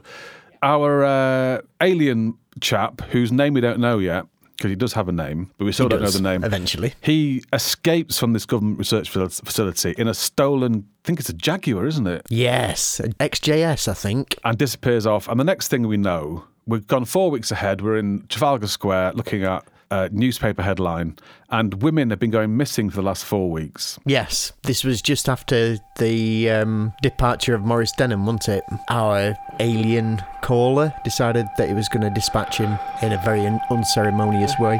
[0.62, 4.24] our uh, alien chap, whose name we don't know yet.
[4.56, 6.42] Because he does have a name, but we still He don't know the name.
[6.42, 6.94] eventually.
[7.02, 11.86] he escapes from this government research facility in a stolen, I think it's a Jaguar,
[11.86, 12.24] isn't it?
[12.30, 14.34] Yes, XJS, I think.
[14.44, 15.28] and disappears off.
[15.28, 17.82] And the next thing we know, we've gone four weeks ahead.
[17.82, 21.16] We're in Trafalgar Square looking at a newspaper headline,
[21.50, 23.98] and women have been going missing for the last four weeks.
[24.04, 28.64] Yes, this was just after the um, departure of Maurice Denham, wasn't it?
[28.90, 33.60] Our alien caller decided that he was going to dispatch him in a very un-
[33.70, 34.78] unceremonious way.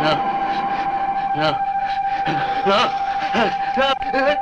[0.00, 0.14] No.
[1.36, 1.56] No.
[2.66, 2.90] No.
[3.34, 4.36] No.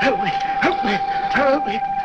[0.00, 0.30] Help me.
[0.30, 0.92] Help me.
[1.32, 1.97] Help me.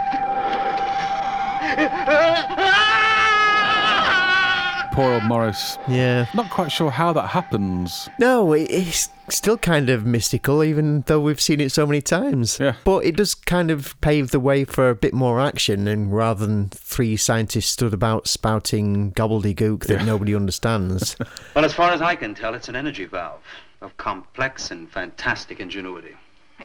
[4.93, 5.79] Poor old Maurice.
[5.87, 6.27] Yeah.
[6.35, 8.09] Not quite sure how that happens.
[8.19, 12.59] No, it's still kind of mystical, even though we've seen it so many times.
[12.59, 12.75] Yeah.
[12.83, 16.45] But it does kind of pave the way for a bit more action, and rather
[16.45, 21.15] than three scientists stood about spouting gobbledygook that nobody understands.
[21.55, 23.41] Well, as far as I can tell, it's an energy valve
[23.81, 26.15] of complex and fantastic ingenuity.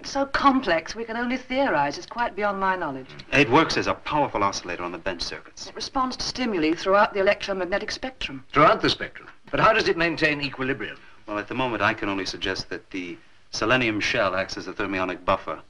[0.00, 1.98] It's so complex we can only theorize.
[1.98, 3.08] It's quite beyond my knowledge.
[3.32, 5.66] It works as a powerful oscillator on the bench circuits.
[5.66, 8.44] It responds to stimuli throughout the electromagnetic spectrum.
[8.52, 9.28] Throughout the spectrum.
[9.50, 10.98] But how does it maintain equilibrium?
[11.26, 13.18] Well, at the moment, I can only suggest that the
[13.50, 15.60] selenium shell acts as a thermionic buffer.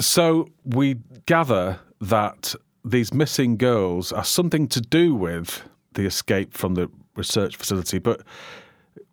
[0.00, 0.96] So we
[1.26, 5.62] gather that these missing girls are something to do with
[5.94, 8.22] the escape from the research facility, but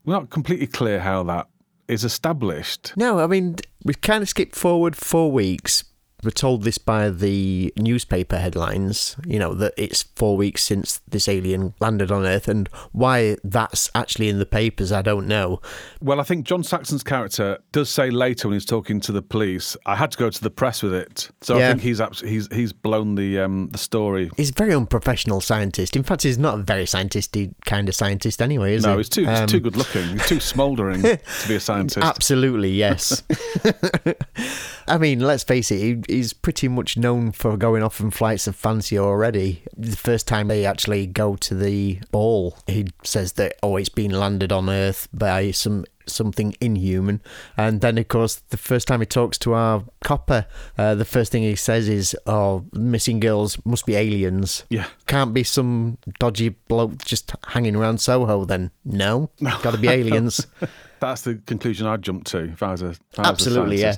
[0.06, 1.49] we're not completely clear how that
[1.90, 2.94] is established.
[2.96, 5.84] No, I mean, we've kind of skipped forward four weeks.
[6.24, 11.28] We're told this by the newspaper headlines, you know, that it's four weeks since this
[11.28, 15.62] alien landed on Earth, and why that's actually in the papers, I don't know.
[16.02, 19.78] Well, I think John Saxon's character does say later when he's talking to the police,
[19.86, 22.48] "I had to go to the press with it." So I think he's abs- he's
[22.54, 24.30] he's blown the um, the story.
[24.38, 25.96] He's a very unprofessional scientist.
[25.96, 28.90] In fact, he's not a very scientisty kind of scientist anyway, is he?
[28.92, 30.08] No, he's too he's Um, too good looking.
[30.10, 32.06] He's too smouldering to be a scientist.
[32.06, 33.24] Absolutely, yes.
[34.88, 35.78] I mean, let's face it,
[36.08, 39.64] he, he's pretty much known for going off on flights of fancy already.
[39.78, 44.12] The first time they actually go to the ball, he says that, oh, it's been
[44.12, 47.22] landed on Earth by some something inhuman.
[47.56, 51.32] And then, of course, the first time he talks to our copper, uh, the first
[51.32, 54.64] thing he says is, oh, missing girls must be aliens.
[54.70, 54.88] Yeah.
[55.06, 58.72] Can't be some dodgy bloke just hanging around Soho then.
[58.84, 59.30] No,
[59.62, 60.48] got to be aliens.
[61.00, 63.80] That's the conclusion I'd jump to if I was a if I was a Absolutely,
[63.80, 63.96] yeah.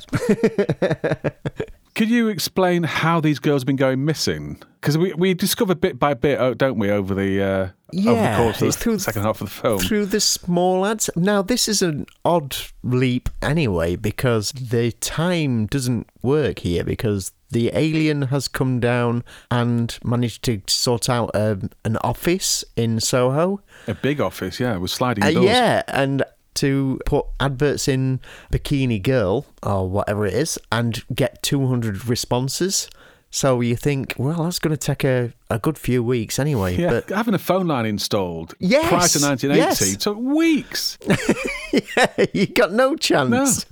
[1.96, 4.62] Could you explain how these girls have been going missing?
[4.80, 8.36] Because we, we discover bit by bit, oh, don't we, over the uh, over the
[8.38, 9.80] course of the through- second half of the film.
[9.80, 11.10] through the small ads.
[11.16, 17.70] Now, this is an odd leap anyway because the time doesn't work here because the
[17.74, 23.62] alien has come down and managed to sort out um an office in Soho.
[23.88, 25.46] A big office, yeah, with sliding Uh, doors.
[25.46, 26.24] yeah, and
[26.56, 28.20] to put adverts in
[28.52, 32.90] Bikini Girl or whatever it is and get 200 responses.
[33.34, 36.76] So you think, well, that's going to take a, a good few weeks anyway.
[36.76, 39.98] Yeah, But having a phone line installed Yes, prior to 1980 yes.
[39.98, 40.98] took weeks.
[41.72, 43.66] yeah, you got no chance.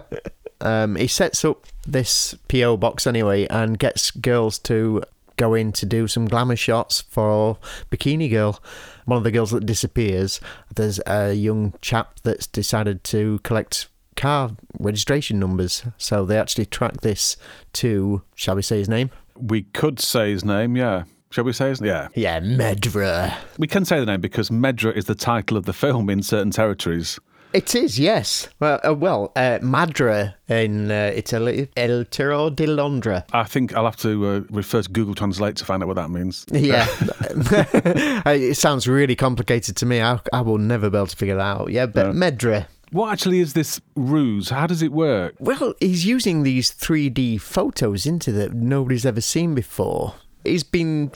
[0.60, 5.04] um, he sets up this PO box anyway and gets girls to
[5.36, 7.58] go in to do some glamour shots for
[7.90, 8.60] Bikini Girl.
[9.06, 10.40] One of the girls that disappears,
[10.74, 15.84] there's a young chap that's decided to collect car registration numbers.
[15.96, 17.36] So they actually track this
[17.74, 19.10] to, shall we say his name?
[19.36, 21.04] We could say his name, yeah.
[21.30, 21.90] Shall we say his name?
[21.90, 22.08] Yeah.
[22.14, 23.34] Yeah, Medra.
[23.58, 26.50] We can say the name because Medra is the title of the film in certain
[26.50, 27.18] territories.
[27.56, 28.48] It is, yes.
[28.60, 33.24] Well, uh, well uh, Madra in uh, Italy, El Tiro di Londra.
[33.32, 36.10] I think I'll have to uh, refer to Google Translate to find out what that
[36.10, 36.44] means.
[36.52, 36.86] Yeah.
[38.26, 40.02] it sounds really complicated to me.
[40.02, 41.70] I, I will never be able to figure that out.
[41.72, 42.66] Yeah, but Medra.
[42.92, 44.50] What actually is this ruse?
[44.50, 45.36] How does it work?
[45.38, 50.12] Well, he's using these 3D photos into that nobody's ever seen before.
[50.44, 51.10] He's been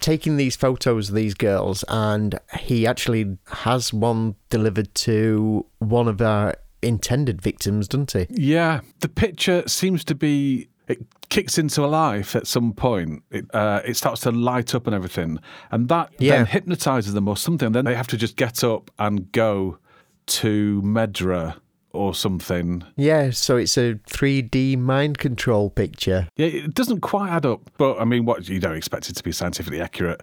[0.00, 6.20] taking these photos of these girls, and he actually has one delivered to one of
[6.20, 8.26] our intended victims, doesn't he?
[8.30, 10.68] Yeah, the picture seems to be.
[10.88, 10.98] It
[11.28, 13.22] kicks into life at some point.
[13.30, 15.38] It, uh, it starts to light up and everything,
[15.70, 16.38] and that Yeah.
[16.38, 17.70] then hypnotizes them or something.
[17.72, 19.78] Then they have to just get up and go
[20.26, 21.56] to Medra
[21.92, 22.84] or something.
[22.96, 26.28] Yeah, so it's a 3D mind control picture.
[26.36, 29.22] Yeah, it doesn't quite add up, but I mean, what you don't expect it to
[29.22, 30.22] be scientifically accurate.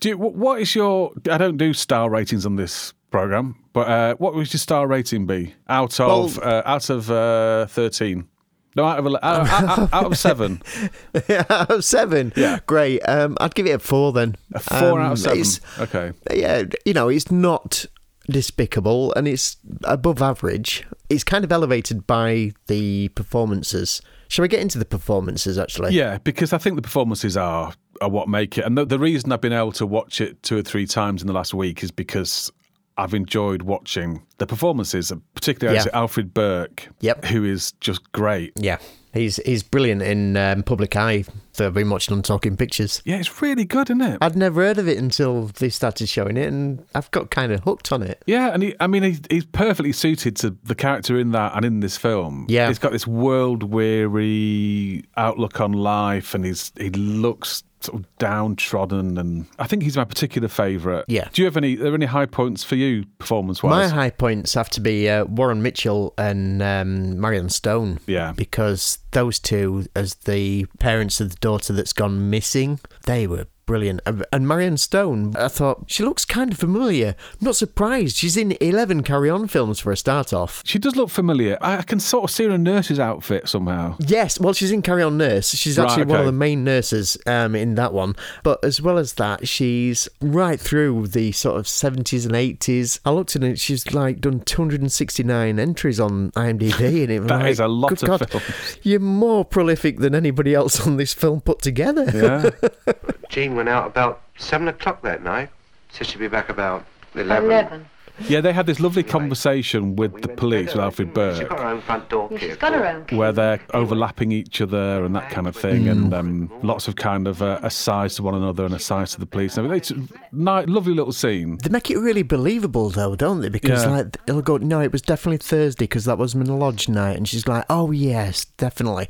[0.00, 1.12] Do you, what is your?
[1.30, 5.26] I don't do star ratings on this program, but uh, what would your star rating
[5.26, 8.28] be out of uh, out of uh, thirteen?
[8.76, 10.60] No, out of out, out, out of seven.
[11.48, 12.34] out of seven.
[12.36, 12.58] Yeah.
[12.66, 13.00] Great.
[13.08, 14.36] Um, I'd give it a four then.
[14.52, 15.38] A four out Um, of seven.
[15.38, 16.12] it's- Okay.
[16.34, 17.86] yeah, you know, it's not
[18.30, 20.84] despicable and it's above average.
[21.08, 24.00] It's kind of elevated by the performances.
[24.28, 25.92] Shall we get into the performances actually?
[25.94, 29.32] Yeah, because I think the performances are are what make it, and the, the reason
[29.32, 31.90] I've been able to watch it two or three times in the last week is
[31.90, 32.50] because
[32.98, 35.84] I've enjoyed watching the performances, particularly Yeah.
[35.94, 37.24] Alfred Burke, Yep.
[37.26, 38.52] who is just great.
[38.56, 38.78] Yeah.
[39.16, 43.02] He's he's brilliant in um, Public Eye that I've been watching on Talking Pictures.
[43.04, 44.18] Yeah, it's really good, isn't it?
[44.20, 47.60] I'd never heard of it until they started showing it, and I've got kind of
[47.60, 48.22] hooked on it.
[48.26, 51.64] Yeah, and he, I mean, he, he's perfectly suited to the character in that and
[51.64, 52.46] in this film.
[52.48, 52.68] Yeah.
[52.68, 59.18] he's got this world weary outlook on life, and he's he looks sort of downtrodden,
[59.18, 61.04] and I think he's my particular favourite.
[61.08, 61.28] Yeah.
[61.32, 61.74] Do you have any?
[61.78, 63.90] Are there any high points for you performance wise?
[63.90, 68.00] My high points have to be uh, Warren Mitchell and um, Marianne Stone.
[68.06, 68.32] Yeah.
[68.36, 74.00] Because those two, as the parents of the daughter that's gone missing, they were brilliant.
[74.32, 77.16] And- Marianne Stone, I thought, she looks kind of familiar.
[77.40, 78.16] I'm not surprised.
[78.16, 80.62] She's in 11 Carry On films for a start off.
[80.64, 81.58] She does look familiar.
[81.60, 83.96] I, can sort of see her in a nurse's outfit somehow.
[83.98, 85.50] Yes, well, she's in Carry On Nurse.
[85.50, 88.14] She's Right, actually one of the main nurses um, in that one.
[88.44, 93.00] But as well as that, she's right through the sort of 70s and 80s.
[93.04, 97.02] I looked at it, she's like done 269 entries on IMDb.
[97.06, 98.78] And it was That like, is a lot of God, films.
[98.82, 102.04] You're more prolific than anybody else on this film put together.
[102.14, 102.70] Yeah.
[103.36, 105.50] Jean went out about seven o'clock that night.
[105.90, 107.50] Said she'd be back about eleven.
[107.50, 107.86] Eleven.
[108.20, 111.48] yeah, they had this lovely conversation with the police, with Alfred She's Burke.
[111.50, 112.44] got her own front door Yeah, key.
[112.46, 113.04] she's of got her own.
[113.04, 113.14] key.
[113.16, 117.28] where they're overlapping each other and that kind of thing, and um, lots of kind
[117.28, 119.58] of uh, asides to one another and asides to the police.
[119.58, 119.98] and everything.
[119.98, 121.58] It's a lovely little scene.
[121.62, 123.50] They make it really believable, though, don't they?
[123.50, 123.90] Because Yeah.
[123.90, 127.28] like they'll go, no, it was definitely Thursday because that was my lodge night, and
[127.28, 129.08] she's like, oh yes, definitely,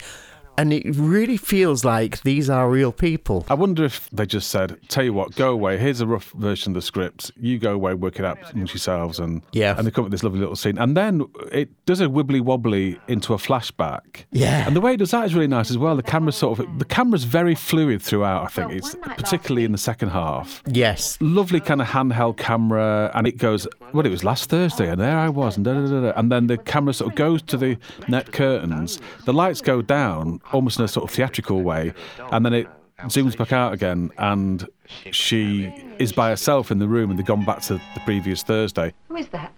[0.59, 3.45] and it really feels like these are real people.
[3.49, 5.79] I wonder if they just said, "Tell you what, go away.
[5.79, 7.31] Here's a rough version of the script.
[7.41, 9.75] You go away, work it out amongst yourselves." And Yeah.
[9.77, 12.41] and they come up with this lovely little scene, and then it does a wibbly
[12.41, 14.25] wobbly into a flashback.
[14.33, 14.67] Yeah.
[14.67, 15.97] and the way it does that is really nice as well.
[15.97, 18.45] The camera's sort of the camera's very fluid throughout.
[18.45, 20.63] I think it's one night last particularly in the second half.
[20.67, 23.67] Yes, lovely kind of handheld camera, and it goes.
[23.93, 26.13] Well, it was last Thursday, and there I was, and da, da, da, da.
[26.17, 27.77] and then the camera sort of goes to the
[28.09, 29.01] net curtains.
[29.25, 31.93] The lights go down, almost in a sort of theatrical way,
[32.33, 32.67] and then it
[33.03, 34.69] zooms back out again, and
[35.11, 35.65] she
[35.99, 38.93] is by herself in the room, and they've gone back to the previous Thursday.
[39.09, 39.53] Who is that?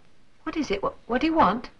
[0.45, 0.83] What is it?
[0.83, 1.71] What, what do you want?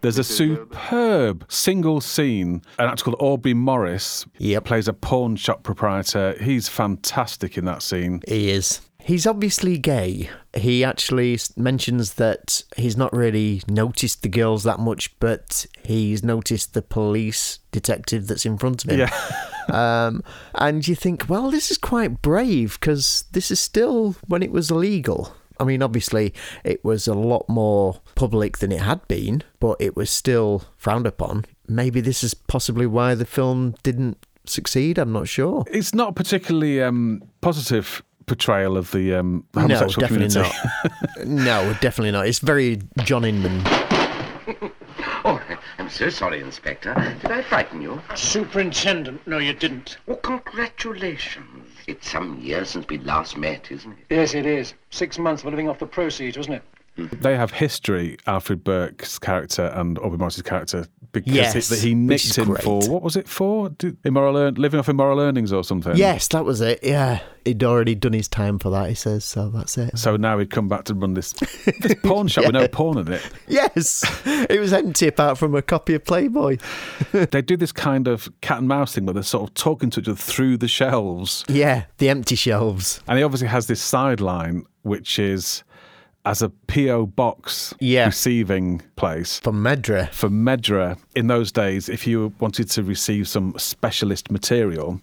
[0.00, 2.62] There's a superb single scene.
[2.78, 4.64] An actor called Aubrey Morris Yep.
[4.64, 6.36] plays a pawn shop proprietor.
[6.40, 8.22] He's fantastic in that scene.
[8.28, 8.80] he is.
[9.08, 10.28] He's obviously gay.
[10.54, 16.74] He actually mentions that he's not really noticed the girls that much, but he's noticed
[16.74, 19.00] the police detective that's in front of him.
[19.00, 19.44] Yeah.
[19.68, 20.22] Um,
[20.54, 24.70] and you think, well, this is quite brave because this is still when it was
[24.70, 25.36] illegal.
[25.60, 26.32] I mean, obviously,
[26.64, 31.06] it was a lot more public than it had been, but it was still frowned
[31.06, 31.44] upon.
[31.66, 34.96] Maybe this is possibly why the film didn't succeed.
[34.96, 35.64] I'm not sure.
[35.70, 40.40] It's not particularly um, positive portrayal of the um, No, definitely community.
[40.40, 41.26] not.
[41.26, 42.26] no, definitely not.
[42.28, 43.62] It's very John Inman.
[45.24, 45.42] Oh,
[45.78, 46.94] I'm so sorry, Inspector.
[47.22, 48.00] Did I frighten you?
[48.14, 49.98] Superintendent, no, you didn't.
[50.06, 51.66] Oh, congratulations.
[51.86, 53.98] It's some years since we last met, isn't it?
[54.10, 54.74] Yes, it is.
[54.90, 56.62] Six months for living off the proceeds, wasn't it?
[56.98, 57.20] Mm-hmm.
[57.22, 61.94] They have history, Alfred Burke's character and Aubrey Morris's character, because Yes, he, that he
[61.94, 62.62] nicked him great.
[62.62, 63.70] for what was it for?
[63.70, 65.96] Did, immoral earn, living off immoral earnings or something.
[65.96, 66.80] Yes, that was it.
[66.82, 68.88] Yeah, he'd already done his time for that.
[68.88, 69.48] He says so.
[69.48, 69.96] That's it.
[69.96, 71.32] So now he'd come back to run this,
[71.80, 73.22] this porn shop with no porn in it.
[73.46, 76.58] Yes, it was empty apart from a copy of Playboy.
[77.30, 80.00] They do this kind of cat and mouse thing where they're sort of talking to
[80.00, 81.44] each other through the shelves.
[81.48, 83.00] Yeah, the empty shelves.
[83.06, 85.62] And he obviously has this sideline, which is
[86.28, 88.04] as a PO box Yeah.
[88.06, 90.10] receiving place For Medra.
[90.12, 90.98] for Medra.
[91.16, 95.00] In those days, if you wanted to receive some specialist material,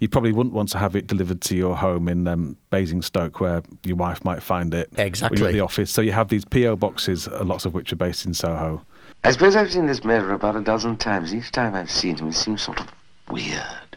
[0.00, 3.62] you probably wouldn't want to have it delivered to your home in um, Basingstoke, where
[3.84, 4.88] your wife might find it.
[4.92, 5.46] Or you're Exactly.
[5.46, 5.92] at the office.
[5.92, 8.82] So you have these PO boxes, uh, lots of which are based in Soho.
[9.22, 11.32] I suppose I've seen this mirror about a dozen times.
[11.32, 12.88] Each time I've seen him, he seems sort of
[13.30, 13.96] weird.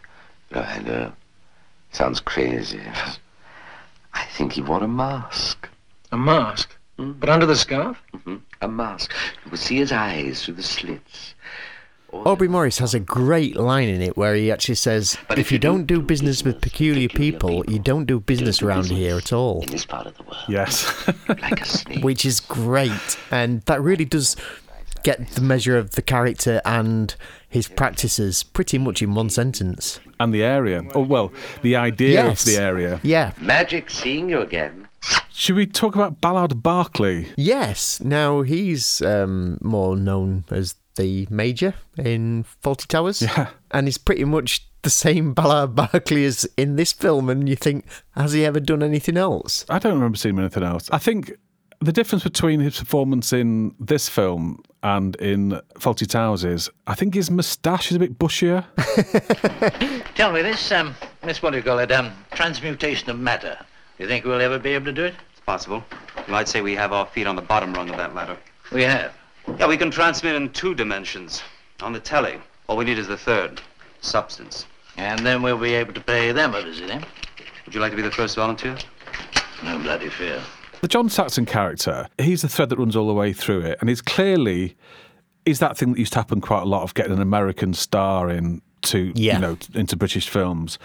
[0.54, 1.12] No, I know.
[1.92, 2.82] Sounds crazy.
[4.14, 5.68] I think he wore a mask.
[6.12, 6.76] A mask?
[6.98, 8.02] But under the scarf?
[8.24, 9.12] hmm A mask.
[9.46, 11.36] You could see his eyes through the slits.
[12.14, 15.60] Aubrey Morris has a great line in it where he actually says, But if you
[15.60, 19.62] don't do business with peculiar people, you don't do business around here at all.
[19.64, 20.38] In this part of the world.
[20.48, 20.86] Yes.
[21.28, 22.04] Like a snake.
[22.04, 23.18] Which is great.
[23.30, 24.38] And that really does
[25.04, 27.14] get the measure of the character and
[27.50, 30.00] his practices pretty much in one sentence.
[30.20, 30.84] and the area.
[30.96, 31.32] Oh, well,
[31.62, 32.48] the idea Yes.
[32.48, 33.00] of the area.
[33.04, 33.34] Yeah.
[33.40, 34.87] Magic seeing you again.
[35.32, 37.28] Should we talk about Ballard Berkeley?
[37.38, 38.02] Yes.
[38.02, 43.22] Now he's um, more known as the Major in Fawlty Towers.
[43.22, 43.50] Yeah.
[43.72, 47.30] And he's pretty much the same Ballard Berkeley as in this film.
[47.30, 47.86] And you think,
[48.16, 49.66] has he ever done anything else?
[49.70, 50.90] I don't remember seeing anything else.
[50.92, 51.34] I think
[51.80, 57.14] the difference between his performance in this film and in Fawlty Towers is I think
[57.14, 58.66] his moustache is a bit bushier.
[60.16, 63.58] Tell me this, um, this what do you call it, um, transmutation of matter.
[63.98, 65.16] You think we'll ever be able to do it?
[65.32, 65.84] It's possible.
[66.28, 68.38] You might say we have our feet on the bottom rung of that ladder.
[68.72, 69.14] We have.
[69.60, 71.42] Yeah, we can transmit in two dimensions.
[71.82, 72.40] On the telly.
[72.68, 73.62] All we need is the third.
[74.02, 74.66] Substance.
[74.98, 77.02] And then we'll be able to pay them a visit, eh?
[77.66, 78.78] Would you like to be the first volunteer?
[79.64, 80.42] No bloody fear.
[80.82, 83.90] The John Saxon character, he's the thread that runs all the way through it, and
[83.90, 84.76] it's clearly
[85.46, 88.30] is that thing that used to happen quite a lot of getting an American star
[88.30, 89.36] in to Yeah.
[89.36, 90.78] you know into British films.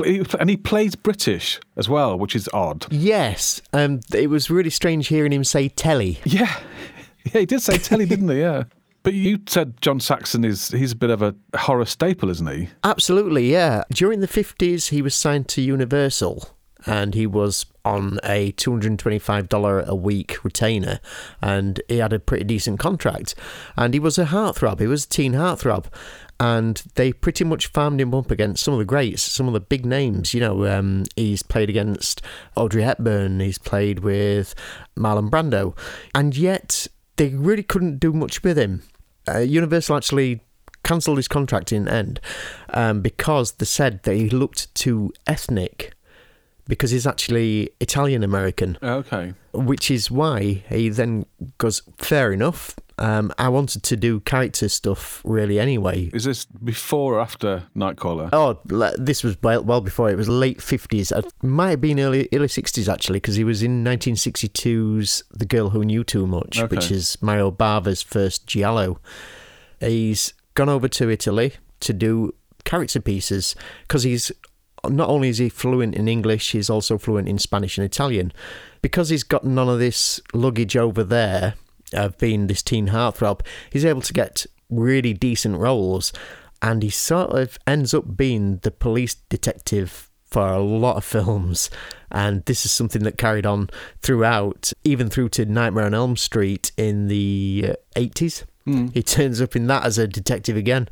[0.00, 2.86] And he plays British as well, which is odd.
[2.90, 3.60] Yes.
[3.72, 6.20] Um, it was really strange hearing him say telly.
[6.24, 6.54] Yeah,
[7.24, 8.40] yeah, he did say telly, didn't he?
[8.40, 8.64] Yeah.
[9.02, 12.68] But you said John Saxon is he's a bit of a horror staple, isn't he?
[12.84, 13.84] Absolutely, yeah.
[13.92, 16.48] During the 50s, he was signed to Universal
[16.86, 21.00] and he was on a $225 a week retainer
[21.42, 23.34] and he had a pretty decent contract.
[23.76, 25.86] And he was a heartthrob, he was a teen heartthrob.
[26.40, 29.60] And they pretty much farmed him up against some of the greats, some of the
[29.60, 30.32] big names.
[30.32, 32.22] You know, um, he's played against
[32.54, 34.54] Audrey Hepburn, he's played with
[34.96, 35.76] Marlon Brando.
[36.14, 38.84] And yet, they really couldn't do much with him.
[39.26, 40.42] Uh, Universal actually
[40.84, 42.20] cancelled his contract in the end
[42.70, 45.92] um, because they said that he looked too ethnic
[46.68, 49.32] because he's actually Italian American, Okay.
[49.52, 51.24] which is why he then
[51.58, 52.76] goes, fair enough.
[53.00, 56.10] Um, I wanted to do character stuff really anyway.
[56.12, 58.28] Is this before or after Nightcaller?
[58.32, 58.58] Oh,
[58.98, 60.10] this was well, well before.
[60.10, 61.16] It was late 50s.
[61.16, 65.70] It might have been early, early 60s, actually, because he was in 1962's The Girl
[65.70, 66.74] Who Knew Too Much, Okay.
[66.74, 68.98] which is Mario Bava's first Giallo.
[69.80, 73.54] He's gone over to Italy to do character pieces
[73.86, 74.32] because he's
[74.92, 78.32] not only is he fluent in English, he's also fluent in Spanish and Italian.
[78.82, 81.54] Because he's got none of this luggage over there
[81.92, 86.12] of being this teen heartthrob, he's able to get really decent roles,
[86.60, 91.70] and he sort of ends up being the police detective for a lot of films.
[92.10, 93.70] And this is something that carried on
[94.00, 98.44] throughout, even through to Nightmare on Elm Street in the uh, 80s.
[98.92, 100.88] He turns up in that as a detective again.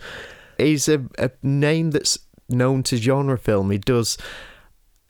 [0.58, 2.18] He's a, a name that's
[2.48, 3.70] known to genre film.
[3.70, 4.16] He does,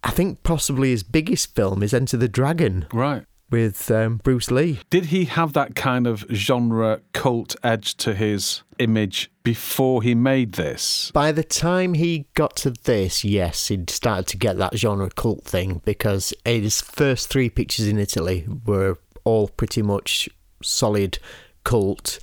[0.02, 3.24] I think, possibly his biggest film is Enter the Dragon Right.
[3.50, 4.80] with um, Bruce Lee.
[4.90, 10.52] Did he have that kind of genre cult edge to his image before he made
[10.52, 11.10] this?
[11.12, 15.44] By the time he got to this, yes, he'd started to get that genre cult
[15.44, 20.28] thing because his first three pictures in Italy were all pretty much
[20.62, 21.18] solid
[21.64, 22.18] cult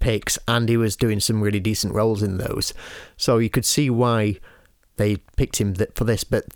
[0.00, 2.74] picks, and he was doing some really decent roles in those.
[3.16, 4.36] So you could see why
[4.96, 6.46] they picked him for this, but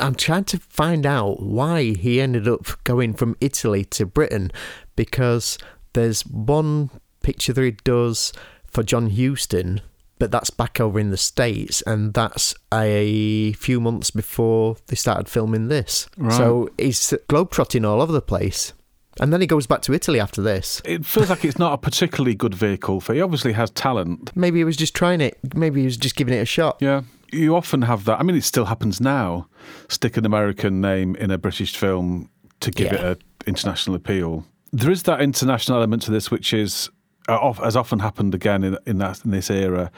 [0.00, 4.50] I'm, trying to find out why he ended up going from Italy to Britain
[4.96, 5.58] because
[5.94, 6.90] there's one
[7.22, 8.32] picture that he does
[8.66, 9.80] for John Huston
[10.18, 15.28] but that's back over in the States, and that's a few months before they started
[15.28, 16.08] filming this.
[16.16, 16.36] Right.
[16.36, 16.98] So he's
[17.28, 18.72] globetrotting all over the place.
[19.20, 20.80] And then he goes back to Italy after this.
[20.84, 23.14] It feels like it's not a particularly good vehicle for.
[23.14, 24.30] He obviously has talent.
[24.36, 25.38] Maybe he was just trying it.
[25.54, 26.78] Maybe he was just giving it a shot.
[26.80, 27.02] Yeah.
[27.32, 28.18] You often have that.
[28.20, 29.48] I mean, it still happens now.
[29.88, 32.98] Stick an American name in a British film to give Yeah.
[32.98, 33.16] it an
[33.46, 34.44] international appeal.
[34.72, 36.90] There is that international element to this, which is
[37.28, 39.90] uh, has often happened again in in, that, in this era.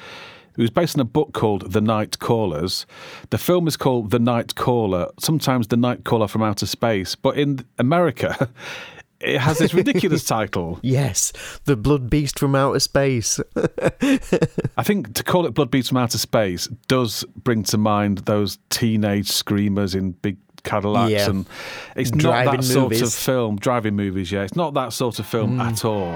[0.56, 2.84] It was based on a book called The Night Callers.
[3.30, 7.36] The film is called The Night Caller, sometimes The Night Caller from Outer Space, but
[7.38, 8.50] in America,
[9.20, 10.78] it has this ridiculous title.
[10.82, 11.32] Yes,
[11.64, 13.38] the blood beast from outer space.
[13.56, 18.58] I think to call it Blood Beast from Outer Space does bring to mind those
[18.70, 21.30] teenage screamers in big Cadillacs, Yeah.
[21.30, 21.46] and
[21.96, 23.56] it's Driving not that sort of film.
[23.56, 25.70] Driving movies, yeah, it's not that sort of film Mm.
[25.72, 26.12] at all.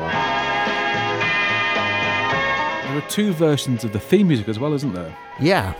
[2.84, 5.16] There are two versions of the theme music as well, isn't there?
[5.40, 5.72] yeah,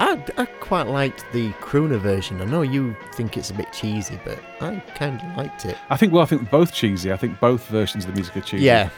[0.00, 2.40] I, I quite liked the crooner version.
[2.40, 5.76] I know you think it's a bit cheesy, but I kind of liked it.
[5.90, 6.12] I think.
[6.12, 7.12] Well, I think both cheesy.
[7.12, 8.64] I think both versions of the music are cheesy.
[8.64, 8.90] Yeah.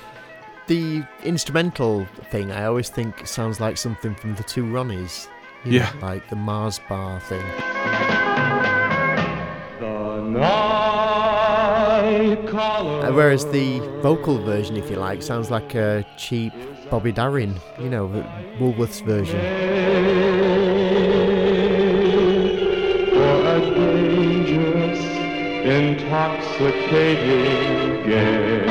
[0.66, 5.26] The instrumental thing, I always think sounds like something from the two Ronnies.
[5.64, 5.92] You know, Yeah.
[6.02, 7.42] like the Mars bar thing.
[11.82, 16.52] Uh, whereas the vocal version, if you like, sounds like a cheap
[16.90, 18.08] Bobby Darin, you know,
[18.58, 19.38] Woolworths version.
[26.02, 28.68] Intoxicating game.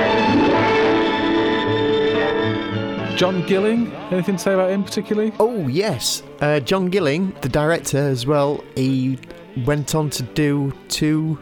[3.17, 3.91] John Gilling.
[4.11, 5.33] Anything to say about him particularly?
[5.39, 8.63] Oh yes, uh, John Gilling, the director as well.
[8.75, 9.19] He
[9.65, 11.37] went on to do two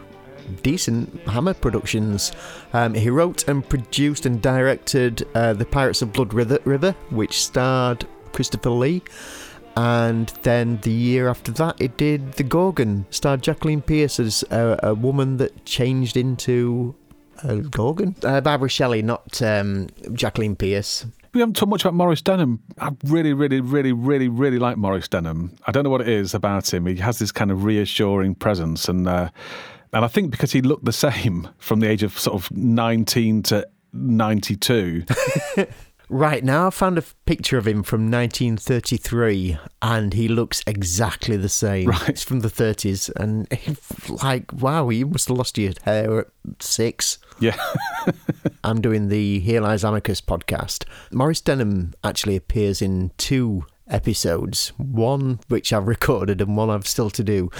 [0.62, 2.32] decent Hammer productions.
[2.72, 7.44] Um, he wrote and produced and directed uh, the Pirates of Blood River, River, which
[7.44, 9.02] starred Christopher Lee.
[9.78, 14.76] And then the year after that, it did The Gorgon, starred Jacqueline Pearce as a,
[14.82, 16.96] a woman that changed into
[17.44, 18.16] a Gorgon.
[18.24, 21.06] Uh, Barbara Shelley, not um, Jacqueline Pearce.
[21.32, 22.60] We haven't talked much about Maurice Denham.
[22.80, 25.54] I really, really, really, really, really like Maurice Denham.
[25.68, 26.84] I don't know what it is about him.
[26.86, 29.30] He has this kind of reassuring presence, and uh,
[29.92, 33.44] and I think because he looked the same from the age of sort of nineteen
[33.44, 35.04] to ninety-two.
[36.10, 41.50] Right now, I found a picture of him from 1933, and he looks exactly the
[41.50, 41.88] same.
[41.88, 42.08] Right.
[42.08, 43.46] It's from the 30s, and
[44.22, 46.26] like, wow, you must have lost your hair at
[46.60, 47.18] six.
[47.40, 47.56] yeah,
[48.64, 50.84] I'm doing the Here Lies Amicus podcast.
[51.12, 57.10] Maurice Denham actually appears in two episodes, one which I've recorded and one I've still
[57.10, 57.50] to do.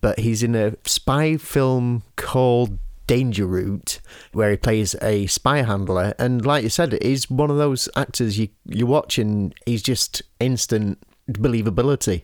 [0.00, 4.00] But he's in a spy film called Danger Route,
[4.32, 6.14] where he plays a spy handler.
[6.18, 10.22] And like you said, he's one of those actors you, you watch and he's just
[10.40, 10.98] instant
[11.30, 12.22] believability.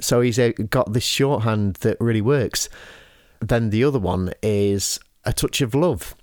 [0.00, 2.68] So he's uh, got this shorthand that really works.
[3.40, 6.14] Then the other one is A Touch of Love,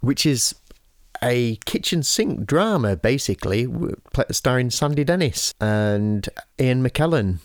[0.00, 0.54] which is
[1.22, 3.68] a kitchen sink drama, basically,
[4.30, 6.28] starring Sandy Dennis and
[6.60, 7.38] Ian McKellen.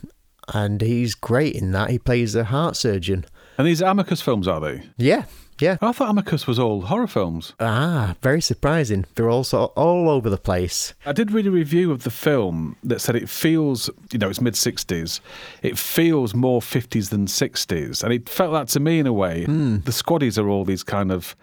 [0.53, 1.89] And he's great in that.
[1.89, 3.25] He plays a heart surgeon.
[3.57, 4.83] and these Amicus films are they?
[4.97, 5.25] Yeah,
[5.59, 5.77] yeah.
[5.81, 7.53] I thought Amicus was all horror films.
[7.59, 9.05] Ah, very surprising.
[9.15, 10.93] They're also all over the place.
[11.05, 14.41] I did read a review of the film that said it feels, you know, it's
[14.41, 15.19] mid 60s.
[15.61, 18.03] It feels more 50s than 60s.
[18.03, 19.45] And it felt that to me in a way.
[19.45, 21.35] The squaddies are all these kind of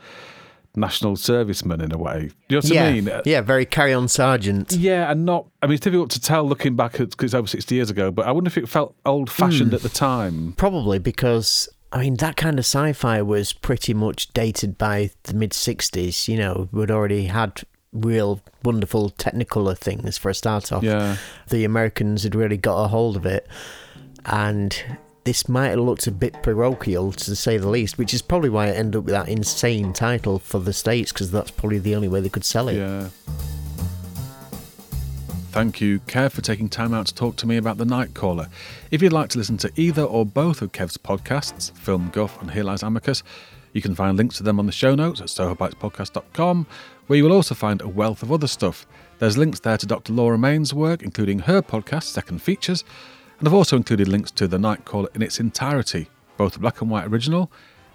[0.77, 2.31] national servicemen in a way.
[2.49, 3.11] You know what yeah, I mean?
[3.25, 4.73] yeah, very carry on sergeant.
[4.73, 5.47] Yeah, and not.
[5.63, 8.27] I mean, it's difficult to tell looking back because it's over 60 years ago, but
[8.27, 10.53] I wonder if it felt old fashioned at the time.
[10.57, 15.53] Probably because I mean that kind of sci-fi was pretty much dated by the mid
[15.53, 16.27] '60s.
[16.27, 20.83] You know, we'd already had real wonderful Technicolor things for a start off.
[20.83, 21.17] Yeah.
[21.51, 23.47] the Americans had really got a hold of it,
[24.27, 24.77] and
[25.23, 28.67] this might have looked a bit parochial to say the least, which is probably why
[28.67, 32.09] it ended up with that insane title for the states because that's probably the only
[32.09, 32.77] way they could sell it.
[32.77, 33.09] Yeah.
[35.55, 38.49] Thank you, Kev, for taking time out to talk to me about The Night Caller.
[38.91, 42.51] If you'd like to listen to either or both of Kev's podcasts, Film Guff and
[42.51, 43.23] Here Lies Amicus,
[43.73, 46.67] you can find links to them on the show notes at sohobitespodcast.com,
[47.07, 48.85] where you will also find a wealth of other stuff.
[49.21, 50.13] There's links there to Dr.
[50.13, 52.83] Laura Mayne's work, including her podcast, Second Features,
[53.39, 56.81] and I've also included links to The Night Caller in its entirety, both the black
[56.81, 57.49] and white original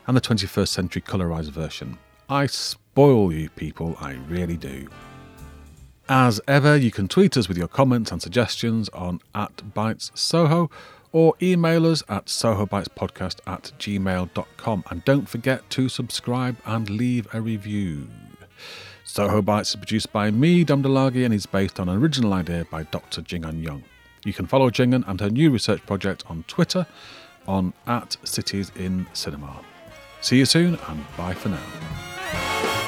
[0.07, 1.97] and the 21st century colorized version.
[2.29, 4.87] I spoil you people, I really do.
[6.11, 10.71] As ever, you can tweet us with your comments and suggestions on at Bites Soho
[11.11, 14.83] or email us at sohobitespodcast at gmail.com.
[14.89, 18.07] And don't forget to subscribe and leave a review.
[19.03, 22.65] Soho Bites is produced by me, Dom DeLargy, and is based on an original idea
[22.71, 23.21] by Dr.
[23.21, 23.83] Jing An Young.
[24.25, 26.87] You can follow Jingan and her new research project on Twitter
[27.47, 29.63] on at Cities in Cinema.
[30.21, 32.78] See you soon and bye for now.